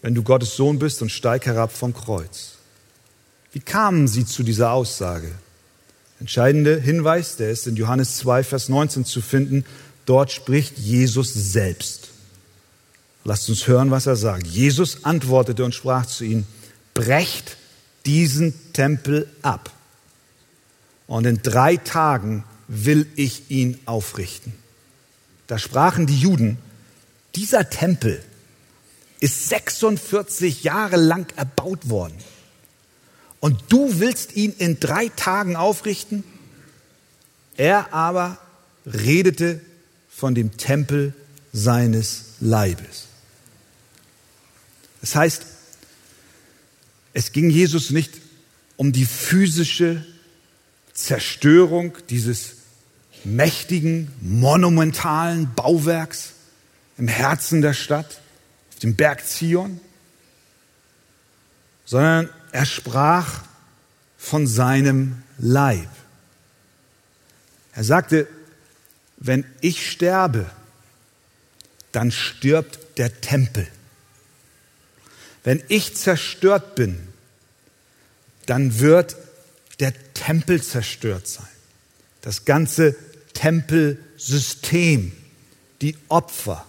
[0.01, 2.53] wenn du Gottes Sohn bist und steig herab vom Kreuz.
[3.51, 5.31] Wie kamen sie zu dieser Aussage?
[6.19, 9.65] Entscheidende Hinweis, der ist in Johannes 2, Vers 19 zu finden.
[10.05, 12.09] Dort spricht Jesus selbst.
[13.23, 14.47] Lasst uns hören, was er sagt.
[14.47, 16.47] Jesus antwortete und sprach zu ihnen,
[16.93, 17.57] brecht
[18.05, 19.71] diesen Tempel ab.
[21.07, 24.53] Und in drei Tagen will ich ihn aufrichten.
[25.47, 26.57] Da sprachen die Juden,
[27.35, 28.23] dieser Tempel
[29.19, 32.17] ist 46 Jahre lang erbaut worden.
[33.39, 36.23] Und du willst ihn in drei Tagen aufrichten?
[37.57, 38.37] Er aber
[38.85, 39.61] redete
[40.09, 41.13] von dem Tempel
[41.51, 43.07] seines Leibes.
[45.01, 45.45] Das heißt,
[47.13, 48.11] es ging Jesus nicht
[48.75, 50.05] um die physische
[50.93, 52.55] Zerstörung dieses
[53.23, 56.33] mächtigen, monumentalen Bauwerks
[56.97, 58.19] im Herzen der Stadt,
[58.71, 59.79] auf dem Berg Zion,
[61.85, 63.43] sondern er sprach
[64.17, 65.89] von seinem Leib.
[67.73, 68.27] Er sagte,
[69.17, 70.49] wenn ich sterbe,
[71.91, 73.67] dann stirbt der Tempel.
[75.43, 76.97] Wenn ich zerstört bin,
[78.45, 79.15] dann wird
[79.79, 81.47] der Tempel zerstört sein.
[82.21, 82.95] Das ganze
[83.33, 85.11] Tempelsystem,
[85.81, 86.65] die Opfer,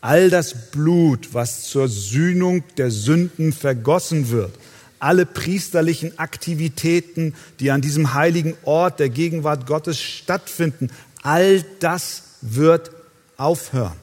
[0.00, 4.54] all das Blut, was zur Sühnung der Sünden vergossen wird,
[4.98, 10.90] alle priesterlichen Aktivitäten, die an diesem heiligen Ort der Gegenwart Gottes stattfinden,
[11.22, 12.90] all das wird
[13.36, 13.96] aufhören.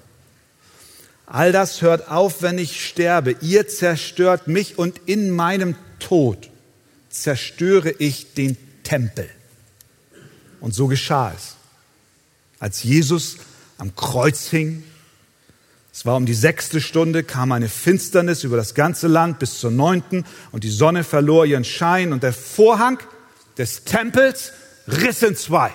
[1.28, 3.36] All das hört auf, wenn ich sterbe.
[3.42, 6.50] Ihr zerstört mich und in meinem Tod
[7.10, 9.30] zerstöre ich den Tempel.
[10.62, 11.56] Und so geschah es.
[12.60, 13.38] Als Jesus
[13.78, 14.84] am Kreuz hing,
[15.92, 19.72] es war um die sechste Stunde, kam eine Finsternis über das ganze Land bis zur
[19.72, 23.00] neunten und die Sonne verlor ihren Schein und der Vorhang
[23.58, 24.54] des Tempels
[24.88, 25.74] riss in zwei.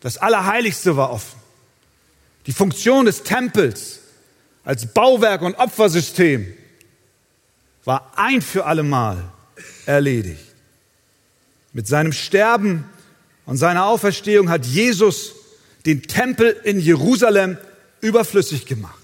[0.00, 1.38] Das Allerheiligste war offen.
[2.46, 3.99] Die Funktion des Tempels
[4.70, 6.46] als Bauwerk und Opfersystem
[7.84, 9.20] war ein für allemal
[9.84, 10.44] erledigt.
[11.72, 12.84] Mit seinem Sterben
[13.46, 15.32] und seiner Auferstehung hat Jesus
[15.86, 17.58] den Tempel in Jerusalem
[18.00, 18.94] überflüssig gemacht.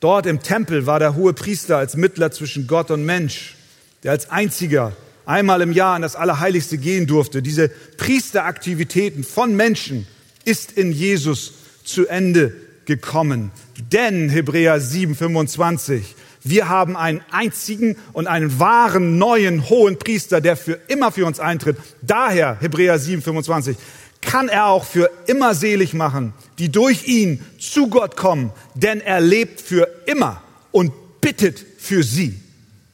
[0.00, 3.54] Dort im Tempel war der hohe Priester als Mittler zwischen Gott und Mensch,
[4.02, 7.40] der als einziger einmal im Jahr in das Allerheiligste gehen durfte.
[7.40, 10.08] Diese Priesteraktivitäten von Menschen
[10.44, 11.52] ist in Jesus
[11.84, 12.52] zu Ende
[12.84, 13.50] gekommen.
[13.92, 16.14] Denn, Hebräer 7, 25,
[16.44, 21.38] wir haben einen einzigen und einen wahren neuen hohen Priester, der für immer für uns
[21.38, 21.76] eintritt.
[22.02, 23.76] Daher, Hebräer 7, 25,
[24.20, 29.20] kann er auch für immer selig machen, die durch ihn zu Gott kommen, denn er
[29.20, 32.40] lebt für immer und bittet für sie.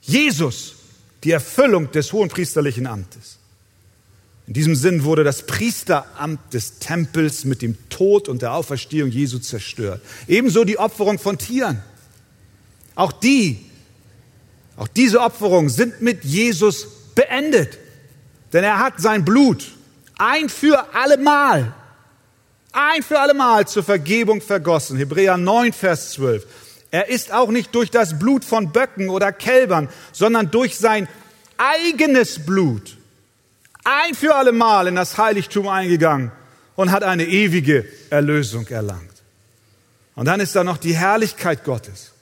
[0.00, 0.76] Jesus,
[1.24, 3.37] die Erfüllung des hohen priesterlichen Amtes.
[4.48, 9.38] In diesem Sinn wurde das Priesteramt des Tempels mit dem Tod und der Auferstehung Jesu
[9.40, 10.00] zerstört.
[10.26, 11.82] Ebenso die Opferung von Tieren.
[12.94, 13.58] Auch die,
[14.78, 17.76] auch diese Opferungen sind mit Jesus beendet.
[18.54, 19.70] Denn er hat sein Blut
[20.16, 21.74] ein für allemal,
[22.72, 24.96] ein für allemal zur Vergebung vergossen.
[24.96, 26.46] Hebräer 9, Vers 12.
[26.90, 31.06] Er ist auch nicht durch das Blut von Böcken oder Kälbern, sondern durch sein
[31.58, 32.97] eigenes Blut
[33.88, 36.30] ein für allemal in das Heiligtum eingegangen
[36.76, 39.22] und hat eine ewige Erlösung erlangt.
[40.14, 42.12] Und dann ist da noch die Herrlichkeit Gottes.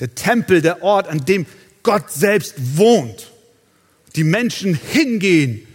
[0.00, 1.46] Der Tempel, der Ort, an dem
[1.82, 3.30] Gott selbst wohnt.
[4.14, 5.66] Die Menschen hingehen,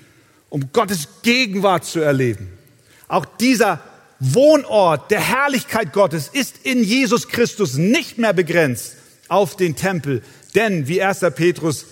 [0.50, 2.54] um Gottes Gegenwart zu erleben.
[3.08, 3.82] Auch dieser
[4.20, 8.96] Wohnort der Herrlichkeit Gottes ist in Jesus Christus nicht mehr begrenzt
[9.28, 10.24] auf den Tempel.
[10.56, 11.20] Denn, wie 1.
[11.36, 11.86] Petrus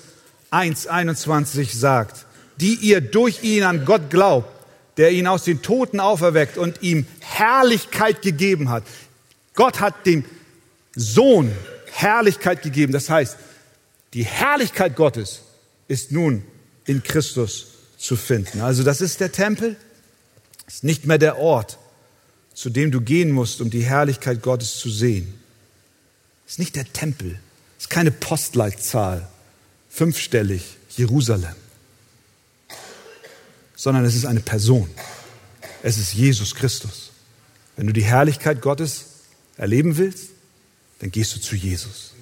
[0.52, 2.24] 1.21 sagt,
[2.60, 4.49] die ihr durch ihn an Gott glaubt,
[4.97, 8.84] der ihn aus den Toten auferweckt und ihm Herrlichkeit gegeben hat.
[9.53, 10.24] Gott hat dem
[10.95, 11.51] Sohn
[11.91, 12.93] Herrlichkeit gegeben.
[12.93, 13.38] Das heißt,
[14.14, 15.41] die Herrlichkeit Gottes
[15.88, 16.43] ist nun
[16.86, 18.62] in Christus zu finden.
[18.62, 19.76] Also das ist der Tempel,
[20.68, 21.78] ist nicht mehr der Ort,
[22.53, 25.34] zu dem du gehen musst, um die Herrlichkeit Gottes zu sehen.
[26.47, 27.39] Ist nicht der Tempel,
[27.78, 29.28] ist keine Postleitzahl,
[29.89, 30.64] fünfstellig
[30.95, 31.56] Jerusalem
[33.76, 34.89] sondern es ist eine Person.
[35.84, 37.11] Es ist Jesus Christus.
[37.76, 39.05] Wenn du die Herrlichkeit Gottes
[39.57, 40.30] erleben willst,
[40.99, 42.13] dann gehst du zu Jesus.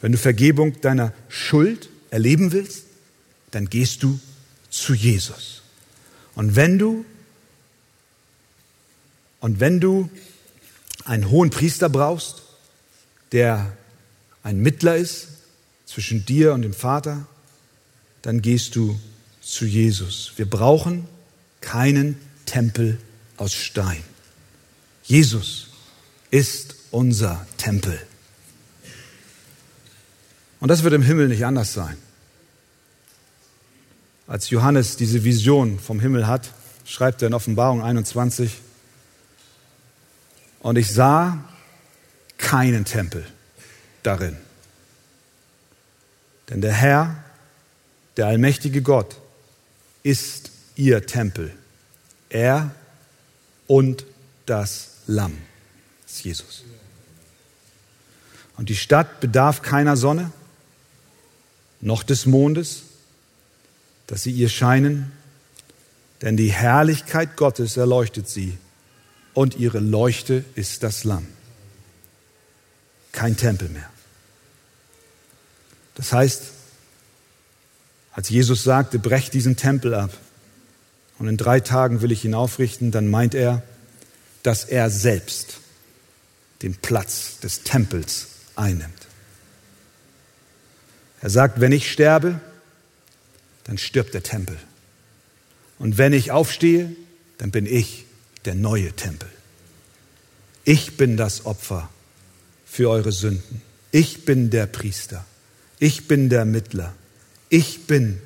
[0.00, 2.84] Wenn du Vergebung deiner Schuld erleben willst,
[3.50, 4.18] dann gehst du
[4.70, 5.62] zu Jesus.
[6.34, 7.04] Und wenn du
[9.40, 10.08] und wenn du
[11.04, 12.42] einen hohen Priester brauchst,
[13.32, 13.76] der
[14.42, 15.28] ein Mittler ist
[15.86, 17.26] zwischen dir und dem Vater,
[18.22, 18.98] dann gehst du
[19.44, 20.32] zu Jesus.
[20.36, 21.06] Wir brauchen
[21.60, 22.16] keinen
[22.46, 22.98] Tempel
[23.36, 24.02] aus Stein.
[25.04, 25.68] Jesus
[26.30, 27.98] ist unser Tempel.
[30.60, 31.96] Und das wird im Himmel nicht anders sein.
[34.26, 36.50] Als Johannes diese Vision vom Himmel hat,
[36.86, 38.60] schreibt er in Offenbarung 21,
[40.60, 41.44] und ich sah
[42.38, 43.26] keinen Tempel
[44.02, 44.38] darin.
[46.48, 47.22] Denn der Herr,
[48.16, 49.16] der allmächtige Gott,
[50.04, 51.52] ist ihr Tempel.
[52.28, 52.72] Er
[53.66, 54.06] und
[54.46, 55.36] das Lamm.
[56.04, 56.64] Das ist Jesus.
[58.56, 60.30] Und die Stadt bedarf keiner Sonne,
[61.80, 62.82] noch des Mondes,
[64.06, 65.10] dass sie ihr scheinen,
[66.22, 68.56] denn die Herrlichkeit Gottes erleuchtet sie
[69.32, 71.26] und ihre Leuchte ist das Lamm.
[73.12, 73.90] Kein Tempel mehr.
[75.94, 76.42] Das heißt,
[78.14, 80.16] als Jesus sagte, brecht diesen Tempel ab
[81.18, 83.62] und in drei Tagen will ich ihn aufrichten, dann meint er,
[84.44, 85.58] dass er selbst
[86.62, 88.92] den Platz des Tempels einnimmt.
[91.20, 92.40] Er sagt, wenn ich sterbe,
[93.64, 94.56] dann stirbt der Tempel.
[95.78, 96.94] Und wenn ich aufstehe,
[97.38, 98.06] dann bin ich
[98.44, 99.28] der neue Tempel.
[100.64, 101.90] Ich bin das Opfer
[102.64, 103.62] für eure Sünden.
[103.90, 105.24] Ich bin der Priester.
[105.78, 106.94] Ich bin der Mittler.
[107.54, 108.20] Ich bin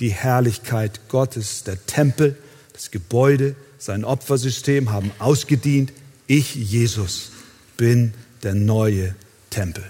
[0.00, 1.64] die Herrlichkeit Gottes.
[1.64, 2.36] Der Tempel,
[2.74, 5.94] das Gebäude, sein Opfersystem haben ausgedient.
[6.26, 7.30] Ich, Jesus,
[7.78, 8.12] bin
[8.42, 9.14] der neue
[9.48, 9.82] Tempel.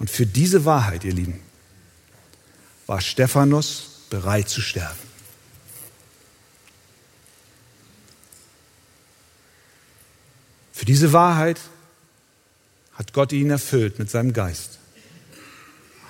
[0.00, 1.38] Und für diese Wahrheit, ihr Lieben,
[2.88, 4.98] war Stephanus bereit zu sterben.
[10.72, 11.60] Für diese Wahrheit
[12.94, 14.80] hat Gott ihn erfüllt mit seinem Geist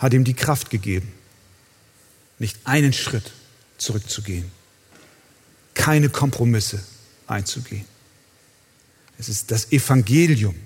[0.01, 1.13] hat ihm die Kraft gegeben,
[2.39, 3.33] nicht einen Schritt
[3.77, 4.51] zurückzugehen,
[5.75, 6.83] keine Kompromisse
[7.27, 7.85] einzugehen.
[9.19, 10.57] Es ist das Evangelium,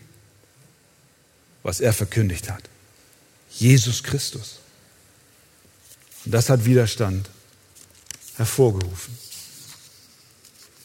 [1.64, 2.62] was er verkündigt hat.
[3.50, 4.60] Jesus Christus.
[6.24, 7.28] Und das hat Widerstand
[8.36, 9.18] hervorgerufen.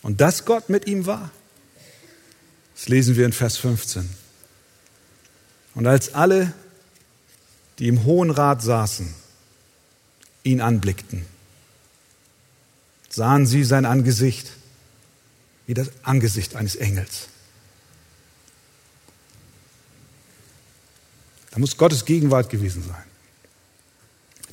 [0.01, 1.29] Und dass Gott mit ihm war,
[2.75, 4.09] das lesen wir in Vers 15.
[5.75, 6.53] Und als alle
[7.79, 9.13] die im Hohen Rat saßen,
[10.43, 11.25] ihn anblickten,
[13.09, 14.51] sahen sie sein Angesicht
[15.65, 17.27] wie das Angesicht eines Engels.
[21.51, 23.03] Da muss Gottes Gegenwart gewesen sein.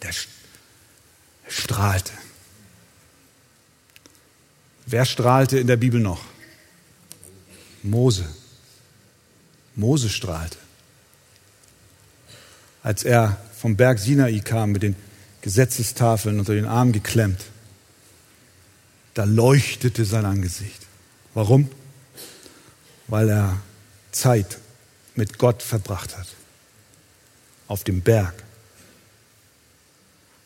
[0.03, 0.13] Der
[1.49, 2.13] strahlte.
[4.87, 6.23] Wer strahlte in der Bibel noch?
[7.83, 8.29] Mose.
[9.75, 10.59] Mose strahlte
[12.87, 14.95] als er vom Berg Sinai kam mit den
[15.41, 17.47] Gesetzestafeln unter den Arm geklemmt.
[19.15, 20.87] da leuchtete sein Angesicht.
[21.35, 21.69] Warum?
[23.09, 23.61] Weil er
[24.13, 24.59] Zeit
[25.17, 26.29] mit Gott verbracht hat.
[27.67, 28.35] Auf dem Berg.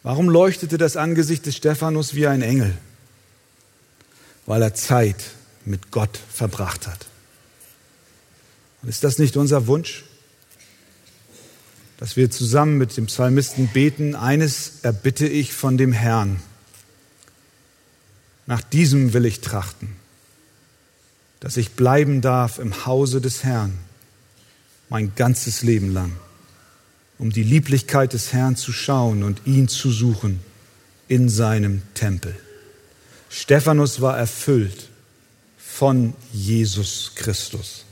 [0.03, 2.74] Warum leuchtete das Angesicht des Stephanus wie ein Engel?
[4.47, 5.22] Weil er Zeit
[5.66, 7.05] mit Gott verbracht hat.
[8.80, 10.05] Und ist das nicht unser Wunsch?
[12.01, 16.41] Dass wir zusammen mit dem Psalmisten beten, eines erbitte ich von dem Herrn.
[18.47, 19.95] Nach diesem will ich trachten,
[21.41, 23.79] dass ich bleiben darf im Hause des Herrn
[24.89, 26.13] mein ganzes Leben lang,
[27.19, 30.41] um die Lieblichkeit des Herrn zu schauen und ihn zu suchen
[31.07, 32.35] in seinem Tempel.
[33.29, 34.89] Stephanus war erfüllt
[35.59, 37.85] von Jesus Christus.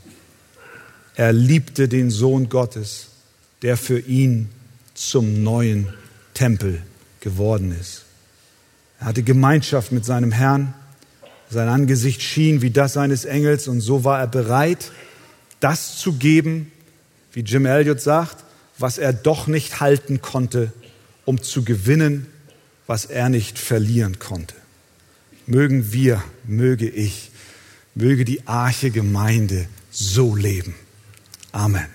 [1.15, 3.09] Er liebte den Sohn Gottes,
[3.63, 4.49] der für ihn
[4.95, 5.93] zum neuen
[6.35, 6.83] Tempel
[7.21, 8.05] geworden ist.
[9.01, 10.75] Er hatte Gemeinschaft mit seinem Herrn.
[11.51, 14.93] Sein Angesicht schien wie das eines Engels und so war er bereit,
[15.61, 16.71] das zu geben,
[17.33, 18.45] wie Jim Elliot sagt,
[18.79, 20.73] was er doch nicht halten konnte,
[21.25, 22.27] um zu gewinnen,
[22.87, 24.55] was er nicht verlieren konnte.
[25.47, 27.31] Mögen wir, möge ich,
[27.95, 30.75] möge die Arche Gemeinde so leben.
[31.53, 31.87] Amen.